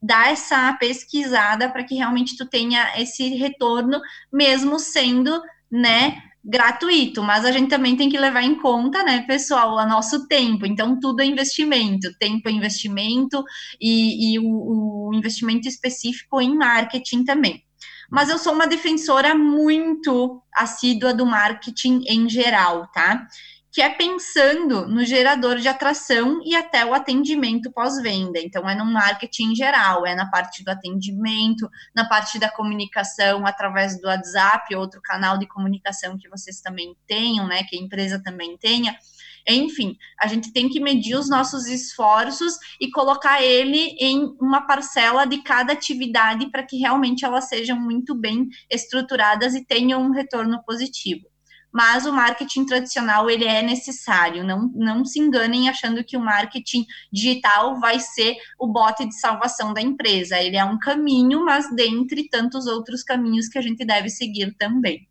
dar 0.01 0.31
essa 0.31 0.71
pesquisada 0.79 1.69
para 1.69 1.83
que 1.83 1.95
realmente 1.95 2.37
tu 2.37 2.45
tenha 2.45 2.97
esse 2.97 3.27
retorno, 3.35 3.99
mesmo 4.31 4.79
sendo, 4.79 5.41
né, 5.69 6.23
gratuito, 6.41 7.21
mas 7.21 7.43
a 7.43 7.51
gente 7.51 7.67
também 7.67 7.97
tem 7.97 8.09
que 8.09 8.17
levar 8.17 8.43
em 8.43 8.55
conta, 8.55 9.03
né, 9.03 9.25
pessoal, 9.27 9.75
o 9.75 9.85
nosso 9.85 10.25
tempo. 10.25 10.65
Então, 10.65 10.97
tudo 10.97 11.21
é 11.21 11.25
investimento, 11.25 12.17
tempo 12.17 12.47
é 12.47 12.53
investimento 12.53 13.43
e, 13.81 14.35
e 14.35 14.39
o, 14.39 15.09
o 15.09 15.11
investimento 15.13 15.67
específico 15.67 16.39
em 16.39 16.55
marketing 16.55 17.25
também. 17.25 17.61
Mas 18.09 18.29
eu 18.29 18.37
sou 18.37 18.53
uma 18.53 18.67
defensora 18.67 19.35
muito 19.35 20.41
assídua 20.55 21.13
do 21.13 21.25
marketing 21.25 22.03
em 22.07 22.29
geral, 22.29 22.89
tá? 22.93 23.27
Que 23.75 23.81
é 23.81 23.89
pensando 23.89 24.87
no 24.87 25.03
gerador 25.03 25.57
de 25.57 25.67
atração 25.67 26.39
e 26.45 26.55
até 26.55 26.85
o 26.85 26.93
atendimento 26.93 27.69
pós-venda. 27.69 28.39
Então, 28.39 28.69
é 28.69 28.73
no 28.73 28.85
marketing 28.85 29.51
em 29.51 29.55
geral, 29.55 30.05
é 30.05 30.15
na 30.15 30.31
parte 30.31 30.63
do 30.63 30.69
atendimento, 30.69 31.69
na 31.93 32.07
parte 32.07 32.39
da 32.39 32.49
comunicação 32.49 33.45
através 33.45 33.99
do 33.99 34.07
WhatsApp, 34.07 34.73
outro 34.77 35.01
canal 35.01 35.37
de 35.37 35.45
comunicação 35.45 36.17
que 36.17 36.29
vocês 36.29 36.61
também 36.61 36.95
tenham, 37.05 37.47
né? 37.47 37.63
Que 37.63 37.75
a 37.75 37.81
empresa 37.81 38.17
também 38.23 38.57
tenha. 38.57 38.97
Enfim, 39.45 39.97
a 40.21 40.27
gente 40.27 40.53
tem 40.53 40.69
que 40.69 40.79
medir 40.79 41.17
os 41.17 41.29
nossos 41.29 41.67
esforços 41.67 42.53
e 42.79 42.89
colocar 42.89 43.43
ele 43.43 43.93
em 43.99 44.37
uma 44.39 44.65
parcela 44.65 45.25
de 45.25 45.43
cada 45.43 45.73
atividade 45.73 46.49
para 46.49 46.63
que 46.63 46.77
realmente 46.77 47.25
elas 47.25 47.49
sejam 47.49 47.77
muito 47.77 48.15
bem 48.15 48.47
estruturadas 48.71 49.53
e 49.53 49.65
tenham 49.65 50.01
um 50.01 50.11
retorno 50.11 50.63
positivo 50.63 51.27
mas 51.75 52.05
o 52.05 52.13
marketing 52.13 52.65
tradicional 52.65 53.29
ele 53.29 53.43
é 53.43 53.61
necessário. 53.61 54.45
Não, 54.45 54.71
não 54.73 55.03
se 55.03 55.19
enganem 55.19 55.67
achando 55.67 56.05
que 56.05 56.15
o 56.15 56.21
marketing 56.21 56.85
digital 57.11 57.77
vai 57.81 57.99
ser 57.99 58.37
o 58.57 58.65
bote 58.65 59.05
de 59.05 59.19
salvação 59.19 59.73
da 59.73 59.81
empresa. 59.81 60.39
Ele 60.39 60.55
é 60.55 60.63
um 60.63 60.79
caminho, 60.79 61.43
mas 61.43 61.69
dentre 61.75 62.29
tantos 62.29 62.65
outros 62.65 63.03
caminhos 63.03 63.49
que 63.49 63.57
a 63.57 63.61
gente 63.61 63.83
deve 63.85 64.09
seguir 64.09 64.55
também. 64.57 65.05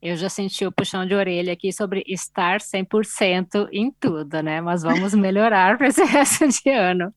Eu 0.00 0.16
já 0.16 0.28
senti 0.28 0.64
o 0.64 0.70
puxão 0.70 1.04
de 1.04 1.16
orelha 1.16 1.52
aqui 1.52 1.72
sobre 1.72 2.04
estar 2.06 2.60
100% 2.60 3.68
em 3.72 3.90
tudo, 3.90 4.40
né? 4.40 4.60
Mas 4.60 4.82
vamos 4.84 5.14
melhorar 5.14 5.76
para 5.78 5.88
esse 5.88 6.04
resto 6.04 6.46
de 6.46 6.70
ano. 6.70 7.12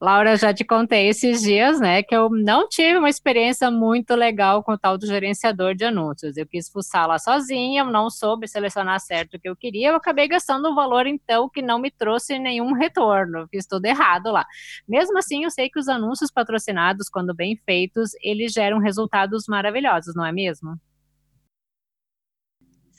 Laura, 0.00 0.36
já 0.36 0.54
te 0.54 0.64
contei 0.64 1.08
esses 1.08 1.42
dias, 1.42 1.80
né, 1.80 2.04
que 2.04 2.14
eu 2.14 2.30
não 2.30 2.68
tive 2.68 2.98
uma 2.98 3.08
experiência 3.08 3.68
muito 3.68 4.14
legal 4.14 4.62
com 4.62 4.72
o 4.72 4.78
tal 4.78 4.96
do 4.96 5.04
gerenciador 5.04 5.74
de 5.74 5.84
anúncios. 5.84 6.36
Eu 6.36 6.46
quis 6.46 6.68
fuçar 6.68 7.08
lá 7.08 7.18
sozinha, 7.18 7.82
não 7.82 8.08
soube 8.08 8.46
selecionar 8.46 9.00
certo 9.00 9.34
o 9.34 9.40
que 9.40 9.48
eu 9.48 9.56
queria, 9.56 9.88
eu 9.88 9.96
acabei 9.96 10.28
gastando 10.28 10.70
um 10.70 10.74
valor, 10.74 11.08
então, 11.08 11.48
que 11.48 11.60
não 11.60 11.80
me 11.80 11.90
trouxe 11.90 12.38
nenhum 12.38 12.72
retorno. 12.74 13.48
Fiz 13.50 13.66
tudo 13.66 13.86
errado 13.86 14.30
lá. 14.30 14.46
Mesmo 14.86 15.18
assim, 15.18 15.42
eu 15.42 15.50
sei 15.50 15.68
que 15.68 15.80
os 15.80 15.88
anúncios 15.88 16.30
patrocinados, 16.30 17.08
quando 17.08 17.34
bem 17.34 17.56
feitos, 17.66 18.10
eles 18.22 18.52
geram 18.52 18.78
resultados 18.78 19.46
maravilhosos, 19.48 20.14
não 20.14 20.24
é 20.24 20.30
mesmo? 20.30 20.78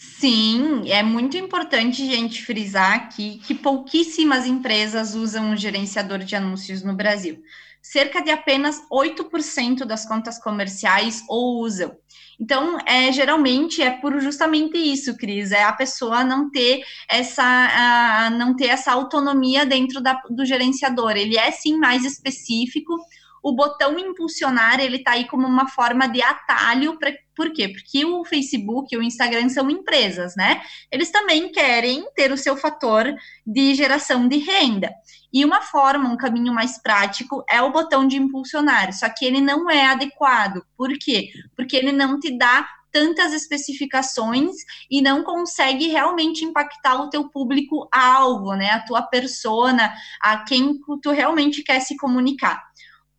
Sim, 0.02 0.90
é 0.90 1.04
muito 1.04 1.36
importante, 1.36 2.06
gente, 2.06 2.42
frisar 2.42 2.94
aqui 2.94 3.38
que 3.40 3.54
pouquíssimas 3.54 4.46
empresas 4.46 5.14
usam 5.14 5.52
um 5.52 5.58
gerenciador 5.58 6.20
de 6.20 6.38
anúncios 6.38 6.82
no 6.82 6.96
Brasil. 6.96 7.44
Cerca 7.82 8.22
de 8.22 8.32
apenas 8.32 8.82
8% 8.90 9.84
das 9.84 10.08
contas 10.08 10.40
comerciais 10.42 11.22
o 11.28 11.62
usam. 11.62 11.98
Então, 12.40 12.78
é, 12.86 13.12
geralmente 13.12 13.82
é 13.82 13.92
por 13.92 14.18
justamente 14.22 14.78
isso, 14.78 15.18
Cris, 15.18 15.52
é 15.52 15.64
a 15.64 15.74
pessoa 15.74 16.24
não 16.24 16.50
ter 16.50 16.82
essa, 17.10 17.44
a, 17.44 18.30
não 18.30 18.56
ter 18.56 18.68
essa 18.68 18.94
autonomia 18.94 19.66
dentro 19.66 20.00
da, 20.00 20.14
do 20.30 20.46
gerenciador. 20.46 21.12
Ele 21.18 21.38
é 21.38 21.52
sim 21.52 21.78
mais 21.78 22.06
específico, 22.06 22.98
o 23.43 23.54
botão 23.54 23.97
impulsionar 23.97 24.80
ele 24.80 24.97
está 24.97 25.12
aí 25.12 25.25
como 25.25 25.47
uma 25.47 25.67
forma 25.67 26.08
de 26.08 26.21
atalho 26.21 26.97
para 26.97 27.13
por 27.36 27.54
quê? 27.54 27.69
Porque 27.69 28.04
o 28.04 28.25
Facebook 28.25 28.93
e 28.93 28.97
o 28.97 29.02
Instagram 29.02 29.47
são 29.47 29.69
empresas, 29.69 30.36
né? 30.36 30.62
Eles 30.91 31.10
também 31.10 31.49
querem 31.49 32.06
ter 32.13 32.34
o 32.34 32.38
seu 32.38 32.58
fator 32.58 33.15
de 33.47 33.73
geração 33.75 34.28
de 34.28 34.39
renda. 34.39 34.93
E 35.32 35.45
uma 35.45 35.62
forma, 35.62 36.10
um 36.10 36.17
caminho 36.17 36.54
mais 36.54 36.82
prático 36.82 37.41
é 37.49 37.62
o 37.62 37.71
botão 37.71 38.06
de 38.06 38.17
impulsionar, 38.17 38.91
só 38.91 39.08
que 39.08 39.23
ele 39.23 39.39
não 39.39 39.69
é 39.69 39.86
adequado. 39.86 40.65
Por 40.75 40.89
quê? 40.99 41.30
Porque 41.56 41.78
ele 41.78 41.93
não 41.93 42.19
te 42.19 42.38
dá 42.38 42.67
tantas 42.91 43.34
especificações 43.34 44.56
e 44.89 45.02
não 45.02 45.23
consegue 45.23 45.88
realmente 45.88 46.43
impactar 46.43 47.02
o 47.02 47.10
teu 47.10 47.30
público 47.30 47.88
alvo, 47.91 48.54
né? 48.56 48.71
A 48.71 48.84
tua 48.84 49.02
persona, 49.04 49.93
a 50.21 50.43
quem 50.43 50.80
tu 51.02 51.12
realmente 51.12 51.63
quer 51.63 51.80
se 51.80 51.95
comunicar. 51.97 52.68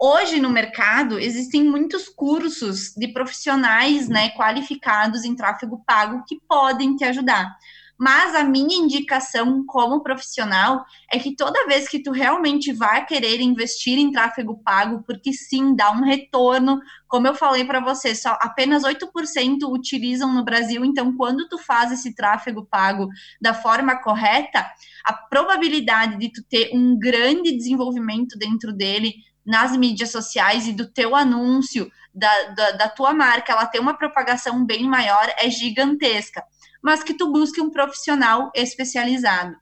Hoje 0.02 0.40
no 0.40 0.48
mercado 0.48 1.18
existem 1.18 1.62
muitos 1.62 2.08
cursos 2.08 2.94
de 2.96 3.08
profissionais, 3.08 4.08
né, 4.08 4.30
qualificados 4.30 5.24
em 5.24 5.36
tráfego 5.36 5.82
pago 5.84 6.24
que 6.26 6.40
podem 6.48 6.96
te 6.96 7.04
ajudar. 7.04 7.54
Mas 8.00 8.34
a 8.34 8.42
minha 8.42 8.78
indicação 8.78 9.62
como 9.66 10.02
profissional 10.02 10.86
é 11.12 11.18
que 11.18 11.36
toda 11.36 11.66
vez 11.66 11.86
que 11.86 12.02
tu 12.02 12.12
realmente 12.12 12.72
vai 12.72 13.04
querer 13.04 13.42
investir 13.42 13.98
em 13.98 14.10
tráfego 14.10 14.56
pago, 14.64 15.02
porque 15.06 15.34
sim, 15.34 15.76
dá 15.76 15.90
um 15.90 16.02
retorno, 16.02 16.80
como 17.06 17.26
eu 17.26 17.34
falei 17.34 17.62
para 17.62 17.78
você, 17.78 18.14
só 18.14 18.38
apenas 18.40 18.84
8% 18.84 19.06
utilizam 19.68 20.32
no 20.32 20.42
Brasil, 20.42 20.82
então 20.82 21.14
quando 21.14 21.46
tu 21.46 21.58
faz 21.58 21.92
esse 21.92 22.14
tráfego 22.14 22.64
pago 22.64 23.06
da 23.38 23.52
forma 23.52 23.94
correta, 24.02 24.66
a 25.04 25.12
probabilidade 25.12 26.16
de 26.16 26.32
tu 26.32 26.42
ter 26.42 26.70
um 26.72 26.98
grande 26.98 27.54
desenvolvimento 27.54 28.38
dentro 28.38 28.72
dele 28.72 29.12
nas 29.44 29.76
mídias 29.76 30.10
sociais 30.10 30.66
e 30.66 30.72
do 30.72 30.90
teu 30.90 31.14
anúncio, 31.14 31.90
da, 32.14 32.44
da, 32.44 32.70
da, 32.72 32.88
tua 32.88 33.12
marca, 33.12 33.52
ela 33.52 33.66
tem 33.66 33.80
uma 33.80 33.94
propagação 33.94 34.64
bem 34.64 34.84
maior, 34.84 35.32
é 35.36 35.50
gigantesca. 35.50 36.42
Mas 36.82 37.02
que 37.02 37.14
tu 37.14 37.30
busque 37.30 37.60
um 37.60 37.70
profissional 37.70 38.50
especializado. 38.54 39.56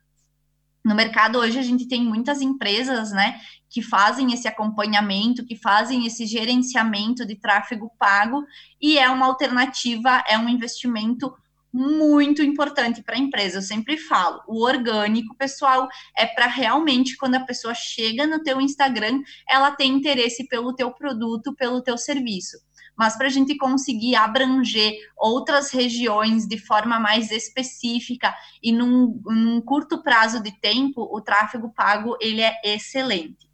No 0.85 0.95
mercado 0.95 1.39
hoje 1.39 1.59
a 1.59 1.63
gente 1.63 1.87
tem 1.87 2.03
muitas 2.05 2.41
empresas, 2.41 3.11
né, 3.11 3.39
que 3.69 3.83
fazem 3.83 4.33
esse 4.33 4.49
acompanhamento, 4.49 5.45
que 5.45 5.57
fazem 5.57 6.07
esse 6.07 6.25
gerenciamento 6.25 7.27
de 7.27 7.37
tráfego 7.37 7.93
pago 7.99 8.43
e 8.81 8.99
é 8.99 9.11
uma 9.11 9.27
alternativa, 9.27 10.23
é 10.27 10.39
um 10.39 10.49
investimento 10.49 11.35
muito 11.73 12.43
importante 12.43 13.03
para 13.03 13.17
a 13.17 13.19
empresa. 13.19 13.59
Eu 13.59 13.63
sempre 13.63 13.99
falo, 13.99 14.41
o 14.49 14.65
orgânico, 14.65 15.37
pessoal, 15.37 15.89
é 16.17 16.25
para 16.25 16.47
realmente 16.47 17.17
quando 17.17 17.35
a 17.35 17.45
pessoa 17.45 17.75
chega 17.75 18.27
no 18.27 18.43
teu 18.43 18.61
Instagram, 18.61 19.21
ela 19.49 19.71
tem 19.71 19.93
interesse 19.93 20.49
pelo 20.49 20.75
teu 20.75 20.91
produto, 20.93 21.55
pelo 21.55 21.83
teu 21.83 21.99
serviço. 21.99 22.57
Mas 22.99 23.17
para 23.17 23.29
a 23.29 23.31
gente 23.31 23.57
conseguir 23.57 24.17
abranger 24.17 24.93
outras 25.17 25.71
regiões 25.71 26.47
de 26.49 26.59
forma 26.59 26.99
mais 26.99 27.31
específica 27.31 28.35
e 28.61 28.73
num, 28.73 29.23
num 29.25 29.61
curto 29.61 30.03
prazo 30.03 30.43
de 30.43 30.51
tempo, 30.61 31.09
o 31.11 31.21
tráfego 31.21 31.73
pago 31.73 32.17
ele 32.21 32.41
é 32.41 32.59
excelente. 32.65 33.49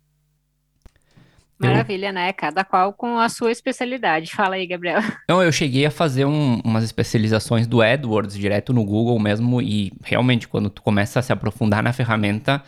Maravilha, 1.59 2.11
né? 2.11 2.33
Cada 2.33 2.65
qual 2.65 2.93
com 2.93 3.19
a 3.19 3.29
sua 3.29 3.53
especialidade. 3.53 4.33
Fala 4.35 4.57
aí, 4.57 4.67
Gabriel. 4.67 5.01
Não, 5.29 5.43
eu 5.43 5.53
cheguei 5.53 5.87
a 5.87 5.91
fazer 5.91 6.25
um, 6.25 6.61
umas 6.65 6.83
especializações 6.85 7.67
do 7.67 7.81
AdWords 7.81 8.37
direto 8.37 8.73
no 8.73 8.85
Google 8.85 9.19
mesmo 9.19 9.61
e 9.63 9.93
realmente 10.03 10.49
quando 10.49 10.69
tu 10.69 10.83
começa 10.83 11.21
a 11.21 11.23
se 11.23 11.33
aprofundar 11.33 11.83
na 11.83 11.93
ferramenta, 11.93 12.63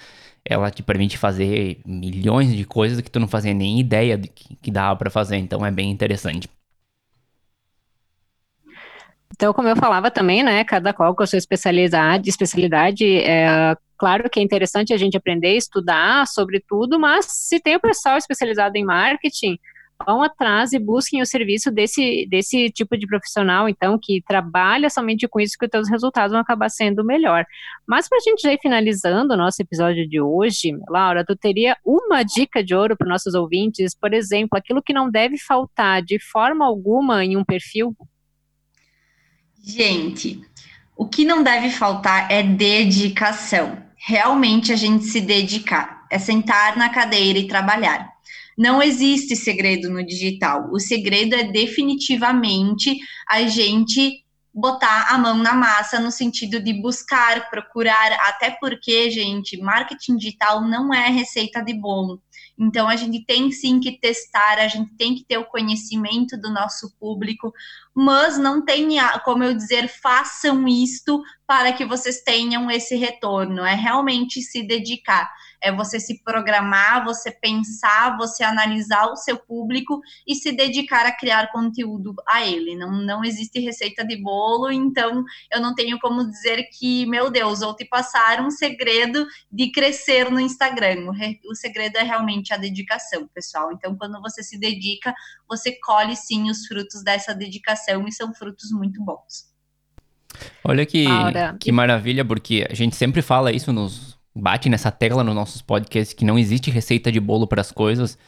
ela 0.44 0.70
te 0.70 0.82
permite 0.82 1.18
fazer 1.18 1.80
milhões 1.84 2.54
de 2.54 2.64
coisas 2.64 3.00
que 3.00 3.10
tu 3.10 3.18
não 3.18 3.26
fazia 3.26 3.52
nem 3.52 3.80
ideia 3.80 4.16
de 4.16 4.28
que, 4.28 4.56
que 4.56 4.70
dava 4.70 4.94
para 4.96 5.10
fazer, 5.10 5.36
então 5.36 5.66
é 5.66 5.70
bem 5.70 5.90
interessante. 5.90 6.48
Então, 9.36 9.52
como 9.52 9.68
eu 9.68 9.76
falava 9.76 10.10
também, 10.10 10.42
né, 10.42 10.64
cada 10.64 10.92
qual 10.92 11.14
com 11.14 11.22
a 11.22 11.26
sua 11.26 11.38
especialidade, 11.38 12.28
especialidade 12.28 13.18
é, 13.18 13.76
Claro 13.98 14.28
que 14.28 14.38
é 14.38 14.42
interessante 14.42 14.92
a 14.92 14.96
gente 14.96 15.16
aprender, 15.16 15.56
estudar 15.56 16.26
sobre 16.26 16.60
tudo, 16.60 17.00
mas 17.00 17.26
se 17.28 17.58
tem 17.58 17.76
o 17.76 17.80
pessoal 17.80 18.18
especializado 18.18 18.76
em 18.76 18.84
marketing, 18.84 19.58
vão 20.04 20.22
atrás 20.22 20.74
e 20.74 20.78
busquem 20.78 21.22
o 21.22 21.26
serviço 21.26 21.70
desse, 21.70 22.26
desse 22.28 22.70
tipo 22.70 22.98
de 22.98 23.06
profissional, 23.06 23.66
então, 23.66 23.98
que 24.00 24.22
trabalha 24.28 24.90
somente 24.90 25.26
com 25.26 25.40
isso, 25.40 25.56
que 25.58 25.64
os 25.64 25.70
seus 25.70 25.88
resultados 25.88 26.32
vão 26.32 26.42
acabar 26.42 26.68
sendo 26.68 27.02
melhor. 27.02 27.46
Mas 27.88 28.06
para 28.06 28.18
a 28.18 28.20
gente 28.20 28.42
já 28.42 28.52
ir 28.52 28.58
finalizando 28.60 29.32
o 29.32 29.36
nosso 29.36 29.62
episódio 29.62 30.06
de 30.06 30.20
hoje, 30.20 30.76
Laura, 30.90 31.24
tu 31.24 31.34
teria 31.34 31.74
uma 31.82 32.22
dica 32.22 32.62
de 32.62 32.74
ouro 32.74 32.94
para 32.98 33.08
nossos 33.08 33.32
ouvintes, 33.32 33.94
por 33.94 34.12
exemplo, 34.12 34.58
aquilo 34.58 34.82
que 34.82 34.92
não 34.92 35.10
deve 35.10 35.38
faltar 35.38 36.02
de 36.02 36.18
forma 36.20 36.66
alguma 36.66 37.24
em 37.24 37.34
um 37.34 37.44
perfil? 37.44 37.96
Gente, 39.66 40.40
o 40.96 41.08
que 41.08 41.24
não 41.24 41.42
deve 41.42 41.70
faltar 41.70 42.30
é 42.30 42.42
dedicação 42.42 43.84
realmente 44.06 44.72
a 44.72 44.76
gente 44.76 45.04
se 45.06 45.20
dedicar, 45.20 46.06
é 46.08 46.16
sentar 46.16 46.76
na 46.76 46.88
cadeira 46.88 47.40
e 47.40 47.48
trabalhar. 47.48 48.08
Não 48.56 48.80
existe 48.80 49.34
segredo 49.34 49.90
no 49.90 50.06
digital. 50.06 50.68
O 50.70 50.78
segredo 50.78 51.34
é 51.34 51.42
definitivamente 51.42 52.96
a 53.28 53.42
gente 53.48 54.24
botar 54.54 55.08
a 55.10 55.18
mão 55.18 55.36
na 55.36 55.52
massa 55.52 55.98
no 55.98 56.12
sentido 56.12 56.60
de 56.60 56.72
buscar, 56.72 57.50
procurar, 57.50 58.12
até 58.28 58.50
porque, 58.50 59.10
gente, 59.10 59.60
marketing 59.60 60.16
digital 60.16 60.62
não 60.62 60.94
é 60.94 61.10
receita 61.10 61.60
de 61.60 61.74
bolo. 61.74 62.22
Então, 62.58 62.88
a 62.88 62.96
gente 62.96 63.24
tem 63.24 63.50
sim 63.52 63.80
que 63.80 63.98
testar, 63.98 64.58
a 64.58 64.68
gente 64.68 64.94
tem 64.96 65.14
que 65.14 65.24
ter 65.24 65.38
o 65.38 65.44
conhecimento 65.44 66.36
do 66.36 66.52
nosso 66.52 66.94
público, 66.98 67.52
mas 67.94 68.38
não 68.38 68.64
tenha, 68.64 69.18
como 69.20 69.44
eu 69.44 69.54
dizer, 69.54 69.88
façam 69.88 70.66
isto 70.66 71.22
para 71.46 71.72
que 71.72 71.84
vocês 71.84 72.22
tenham 72.22 72.70
esse 72.70 72.96
retorno. 72.96 73.64
É 73.64 73.74
realmente 73.74 74.42
se 74.42 74.62
dedicar 74.66 75.30
é 75.62 75.72
você 75.72 75.98
se 75.98 76.22
programar, 76.22 77.04
você 77.04 77.30
pensar, 77.30 78.16
você 78.16 78.44
analisar 78.44 79.06
o 79.06 79.16
seu 79.16 79.36
público 79.36 80.00
e 80.26 80.34
se 80.34 80.52
dedicar 80.52 81.06
a 81.06 81.16
criar 81.16 81.50
conteúdo 81.50 82.14
a 82.28 82.44
ele. 82.46 82.76
Não, 82.76 82.92
não 82.92 83.24
existe 83.24 83.58
receita 83.58 84.04
de 84.04 84.16
bolo, 84.16 84.70
então 84.70 85.24
eu 85.52 85.60
não 85.60 85.74
tenho 85.74 85.98
como 85.98 86.28
dizer 86.28 86.68
que, 86.78 87.06
meu 87.06 87.30
Deus, 87.30 87.62
ou 87.62 87.74
te 87.74 87.84
passar 87.84 88.40
um 88.40 88.50
segredo 88.50 89.26
de 89.50 89.70
crescer 89.72 90.30
no 90.30 90.40
Instagram. 90.40 91.10
O 91.50 91.54
segredo 91.54 91.96
é 91.96 92.02
realmente 92.02 92.25
a 92.52 92.56
dedicação, 92.56 93.28
pessoal. 93.34 93.72
Então, 93.72 93.96
quando 93.96 94.20
você 94.20 94.42
se 94.42 94.58
dedica, 94.58 95.14
você 95.48 95.72
colhe 95.80 96.16
sim 96.16 96.50
os 96.50 96.66
frutos 96.66 97.02
dessa 97.02 97.34
dedicação 97.34 98.06
e 98.06 98.12
são 98.12 98.34
frutos 98.34 98.70
muito 98.70 99.02
bons. 99.04 99.54
Olha 100.64 100.84
que, 100.84 101.06
que 101.60 101.72
maravilha, 101.72 102.24
porque 102.24 102.66
a 102.68 102.74
gente 102.74 102.96
sempre 102.96 103.22
fala 103.22 103.52
isso 103.52 103.72
nos, 103.72 104.18
bate 104.34 104.68
nessa 104.68 104.90
tecla 104.90 105.24
nos 105.24 105.34
nossos 105.34 105.62
podcasts 105.62 106.12
que 106.12 106.24
não 106.24 106.38
existe 106.38 106.70
receita 106.70 107.10
de 107.10 107.18
bolo 107.18 107.46
para 107.46 107.60
as 107.60 107.72
coisas 107.72 108.18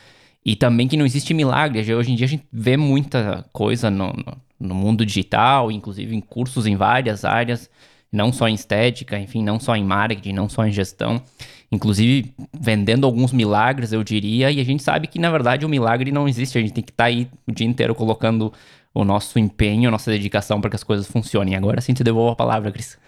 e 0.45 0.57
também 0.57 0.89
que 0.89 0.97
não 0.97 1.05
existe 1.05 1.35
milagre. 1.35 1.95
Hoje 1.95 2.13
em 2.13 2.15
dia 2.15 2.27
a 2.27 2.29
gente 2.29 2.47
vê 2.51 2.77
muita 2.77 3.45
coisa 3.53 3.91
no, 3.91 4.13
no, 4.13 4.39
no, 4.59 4.75
mundo 4.75 5.05
digital, 5.05 5.71
inclusive 5.71 6.15
em 6.17 6.21
cursos 6.21 6.67
em 6.67 6.77
várias 6.77 7.25
áreas, 7.25 7.69
não 8.11 8.33
só 8.33 8.49
em 8.49 8.55
estética, 8.55 9.19
enfim, 9.19 9.43
não 9.43 9.61
só 9.61 9.77
em 9.77 9.85
marketing, 9.85 10.33
não 10.33 10.49
só 10.49 10.65
em 10.65 10.73
gestão, 10.73 11.23
inclusive 11.71 12.33
vendendo 12.59 13.07
alguns 13.07 13.33
milagres, 13.33 13.93
eu 13.93 14.03
diria, 14.03 14.51
e 14.51 14.61
a 14.61 14.65
gente 14.65 14.83
sabe 14.83 15.07
que 15.07 15.19
na 15.19 15.31
verdade 15.31 15.67
o 15.67 15.69
milagre 15.69 16.11
não 16.11 16.29
existe, 16.29 16.59
a 16.59 16.61
gente 16.61 16.73
tem 16.73 16.85
que 16.85 16.91
estar 16.91 17.05
tá 17.05 17.09
aí 17.09 17.29
o 17.47 17.53
dia 17.53 17.67
inteiro 17.67 17.95
colocando 17.95 18.53
o 18.95 19.05
nosso 19.05 19.39
empenho, 19.39 19.89
a 19.89 19.91
nossa 19.91 20.11
dedicação 20.11 20.61
para 20.61 20.71
que 20.71 20.77
as 20.77 20.85
coisas 20.85 21.07
funcionem. 21.07 21.55
Agora 21.55 21.81
sim 21.81 21.95
te 21.95 22.03
devolvo 22.03 22.33
a 22.33 22.37
palavra, 22.37 22.71
Cris. 22.73 22.99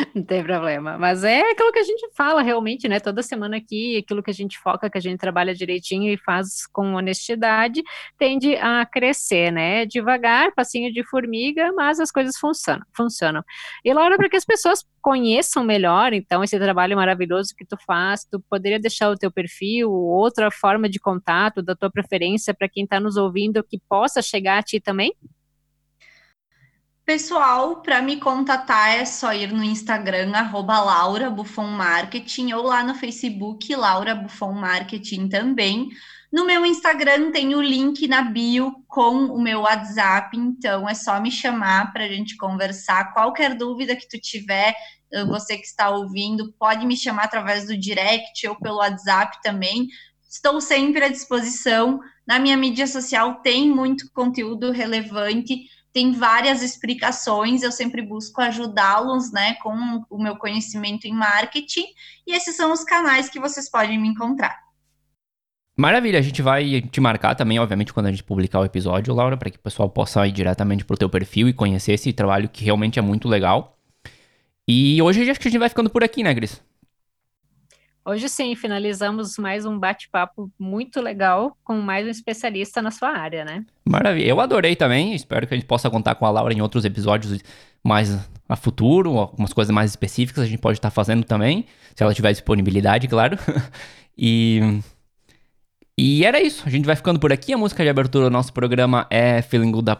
Não 0.14 0.22
tem 0.22 0.42
problema. 0.42 0.98
Mas 0.98 1.24
é 1.24 1.40
aquilo 1.50 1.72
que 1.72 1.78
a 1.78 1.84
gente 1.84 2.08
fala 2.14 2.42
realmente, 2.42 2.88
né? 2.88 3.00
Toda 3.00 3.22
semana 3.22 3.56
aqui, 3.56 3.98
aquilo 3.98 4.22
que 4.22 4.30
a 4.30 4.34
gente 4.34 4.58
foca, 4.58 4.90
que 4.90 4.98
a 4.98 5.00
gente 5.00 5.18
trabalha 5.18 5.54
direitinho 5.54 6.12
e 6.12 6.16
faz 6.18 6.66
com 6.72 6.94
honestidade, 6.94 7.82
tende 8.18 8.56
a 8.56 8.84
crescer, 8.86 9.50
né? 9.50 9.86
Devagar, 9.86 10.52
passinho 10.54 10.92
de 10.92 11.04
formiga, 11.04 11.72
mas 11.72 12.00
as 12.00 12.10
coisas 12.10 12.36
funcionam. 12.38 12.84
funcionam. 12.94 13.42
E 13.84 13.92
Laura, 13.92 14.16
para 14.16 14.28
que 14.28 14.36
as 14.36 14.44
pessoas 14.44 14.84
conheçam 15.00 15.64
melhor, 15.64 16.12
então, 16.12 16.44
esse 16.44 16.58
trabalho 16.58 16.96
maravilhoso 16.96 17.54
que 17.56 17.64
tu 17.64 17.76
faz, 17.86 18.24
tu 18.24 18.40
poderia 18.48 18.78
deixar 18.78 19.10
o 19.10 19.16
teu 19.16 19.30
perfil, 19.30 19.90
outra 19.90 20.50
forma 20.50 20.88
de 20.88 20.98
contato, 20.98 21.62
da 21.62 21.74
tua 21.74 21.90
preferência, 21.90 22.54
para 22.54 22.68
quem 22.68 22.84
está 22.84 23.00
nos 23.00 23.16
ouvindo, 23.16 23.64
que 23.64 23.80
possa 23.88 24.20
chegar 24.20 24.58
a 24.58 24.62
ti 24.62 24.80
também? 24.80 25.14
Pessoal, 27.04 27.82
para 27.82 28.00
me 28.00 28.18
contatar 28.18 28.90
é 28.90 29.04
só 29.04 29.32
ir 29.32 29.52
no 29.52 29.64
Instagram, 29.64 30.32
arroba 30.32 30.80
Laura 30.80 31.28
Buffon 31.28 31.66
Marketing, 31.66 32.52
ou 32.52 32.62
lá 32.62 32.84
no 32.84 32.94
Facebook, 32.94 33.74
Laura 33.74 34.14
Buffon 34.14 34.52
Marketing 34.52 35.28
também. 35.28 35.88
No 36.32 36.46
meu 36.46 36.64
Instagram 36.64 37.32
tem 37.32 37.56
o 37.56 37.60
link 37.60 38.06
na 38.06 38.22
bio 38.22 38.72
com 38.86 39.24
o 39.24 39.40
meu 39.40 39.62
WhatsApp, 39.62 40.36
então 40.36 40.88
é 40.88 40.94
só 40.94 41.20
me 41.20 41.30
chamar 41.30 41.92
para 41.92 42.04
a 42.04 42.08
gente 42.08 42.36
conversar. 42.36 43.12
Qualquer 43.12 43.56
dúvida 43.56 43.96
que 43.96 44.08
tu 44.08 44.16
tiver, 44.20 44.72
eh, 45.12 45.24
você 45.24 45.58
que 45.58 45.66
está 45.66 45.90
ouvindo, 45.90 46.52
pode 46.56 46.86
me 46.86 46.96
chamar 46.96 47.24
através 47.24 47.66
do 47.66 47.76
direct 47.76 48.46
ou 48.46 48.54
pelo 48.54 48.76
WhatsApp 48.76 49.42
também. 49.42 49.88
Estou 50.28 50.60
sempre 50.60 51.04
à 51.04 51.08
disposição. 51.08 51.98
Na 52.24 52.38
minha 52.38 52.56
mídia 52.56 52.86
social 52.86 53.40
tem 53.42 53.68
muito 53.68 54.08
conteúdo 54.12 54.70
relevante 54.70 55.64
tem 55.92 56.12
várias 56.12 56.62
explicações, 56.62 57.62
eu 57.62 57.72
sempre 57.72 58.02
busco 58.02 58.40
ajudá-los, 58.40 59.32
né, 59.32 59.54
com 59.54 60.04
o 60.08 60.22
meu 60.22 60.36
conhecimento 60.36 61.06
em 61.06 61.12
marketing, 61.12 61.86
e 62.26 62.34
esses 62.34 62.56
são 62.56 62.72
os 62.72 62.84
canais 62.84 63.28
que 63.28 63.40
vocês 63.40 63.70
podem 63.70 63.98
me 63.98 64.08
encontrar. 64.08 64.56
Maravilha, 65.76 66.18
a 66.18 66.22
gente 66.22 66.42
vai 66.42 66.82
te 66.82 67.00
marcar 67.00 67.34
também, 67.34 67.58
obviamente, 67.58 67.92
quando 67.92 68.06
a 68.06 68.10
gente 68.10 68.22
publicar 68.22 68.60
o 68.60 68.64
episódio, 68.64 69.14
Laura, 69.14 69.36
para 69.36 69.50
que 69.50 69.56
o 69.56 69.62
pessoal 69.62 69.88
possa 69.88 70.26
ir 70.26 70.32
diretamente 70.32 70.84
pro 70.84 70.96
teu 70.96 71.08
perfil 71.08 71.48
e 71.48 71.54
conhecer 71.54 71.92
esse 71.92 72.12
trabalho 72.12 72.50
que 72.50 72.64
realmente 72.64 72.98
é 72.98 73.02
muito 73.02 73.26
legal. 73.26 73.78
E 74.68 75.00
hoje 75.00 75.28
acho 75.28 75.40
que 75.40 75.48
a 75.48 75.50
gente 75.50 75.58
vai 75.58 75.68
ficando 75.70 75.88
por 75.88 76.04
aqui, 76.04 76.22
né, 76.22 76.34
Gris? 76.34 76.62
Hoje 78.10 78.28
sim, 78.28 78.56
finalizamos 78.56 79.38
mais 79.38 79.64
um 79.64 79.78
bate-papo 79.78 80.50
muito 80.58 81.00
legal 81.00 81.56
com 81.62 81.80
mais 81.80 82.04
um 82.04 82.10
especialista 82.10 82.82
na 82.82 82.90
sua 82.90 83.10
área, 83.10 83.44
né? 83.44 83.64
Maravilha. 83.88 84.26
Eu 84.26 84.40
adorei 84.40 84.74
também. 84.74 85.14
Espero 85.14 85.46
que 85.46 85.54
a 85.54 85.56
gente 85.56 85.66
possa 85.68 85.88
contar 85.88 86.16
com 86.16 86.26
a 86.26 86.30
Laura 86.30 86.52
em 86.52 86.60
outros 86.60 86.84
episódios 86.84 87.40
mais 87.84 88.18
a 88.48 88.56
futuro, 88.56 89.16
algumas 89.16 89.52
coisas 89.52 89.72
mais 89.72 89.90
específicas 89.90 90.42
a 90.42 90.46
gente 90.48 90.58
pode 90.58 90.78
estar 90.78 90.90
fazendo 90.90 91.22
também, 91.22 91.66
se 91.94 92.02
ela 92.02 92.12
tiver 92.12 92.32
disponibilidade, 92.32 93.06
claro. 93.06 93.38
e 94.18 94.80
e 95.96 96.24
era 96.24 96.40
isso. 96.40 96.64
A 96.66 96.70
gente 96.70 96.86
vai 96.86 96.96
ficando 96.96 97.20
por 97.20 97.32
aqui. 97.32 97.52
A 97.52 97.58
música 97.58 97.84
de 97.84 97.90
abertura 97.90 98.24
do 98.24 98.32
nosso 98.32 98.52
programa 98.52 99.06
é 99.08 99.40
Feeling 99.40 99.70
Good 99.70 99.84
da. 99.84 99.96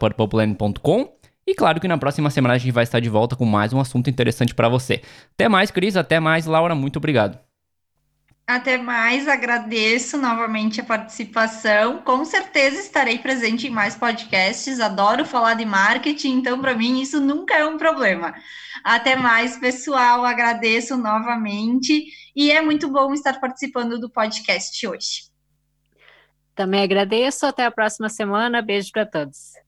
E 1.47 1.55
claro 1.55 1.81
que 1.81 1.87
na 1.87 1.97
próxima 1.97 2.29
semana 2.29 2.55
a 2.55 2.59
gente 2.59 2.73
vai 2.73 2.83
estar 2.83 2.99
de 2.99 3.09
volta 3.09 3.37
com 3.37 3.45
mais 3.45 3.73
um 3.73 3.79
assunto 3.79 4.11
interessante 4.11 4.53
para 4.53 4.69
você. 4.69 5.01
Até 5.35 5.49
mais, 5.49 5.71
Cris. 5.71 5.97
Até 5.97 6.19
mais, 6.19 6.47
Laura. 6.47 6.75
Muito 6.75 6.97
obrigado. 6.97 7.39
Até 8.51 8.77
mais, 8.77 9.29
agradeço 9.29 10.19
novamente 10.19 10.81
a 10.81 10.85
participação. 10.85 11.99
Com 12.03 12.25
certeza 12.25 12.81
estarei 12.81 13.17
presente 13.19 13.69
em 13.69 13.71
mais 13.71 13.95
podcasts. 13.95 14.81
Adoro 14.81 15.25
falar 15.25 15.55
de 15.55 15.65
marketing, 15.65 16.39
então 16.39 16.61
para 16.61 16.75
mim 16.75 17.01
isso 17.01 17.21
nunca 17.21 17.55
é 17.55 17.65
um 17.65 17.79
problema. 17.79 18.35
Até 18.83 19.15
mais, 19.15 19.57
pessoal. 19.57 20.25
Agradeço 20.25 20.97
novamente 20.97 22.05
e 22.35 22.51
é 22.51 22.61
muito 22.61 22.91
bom 22.91 23.15
estar 23.15 23.39
participando 23.39 24.01
do 24.01 24.11
podcast 24.11 24.85
hoje. 24.85 25.31
Também 26.53 26.83
agradeço. 26.83 27.47
Até 27.47 27.65
a 27.65 27.71
próxima 27.71 28.09
semana. 28.09 28.61
Beijo 28.61 28.91
para 28.91 29.07
todos. 29.07 29.60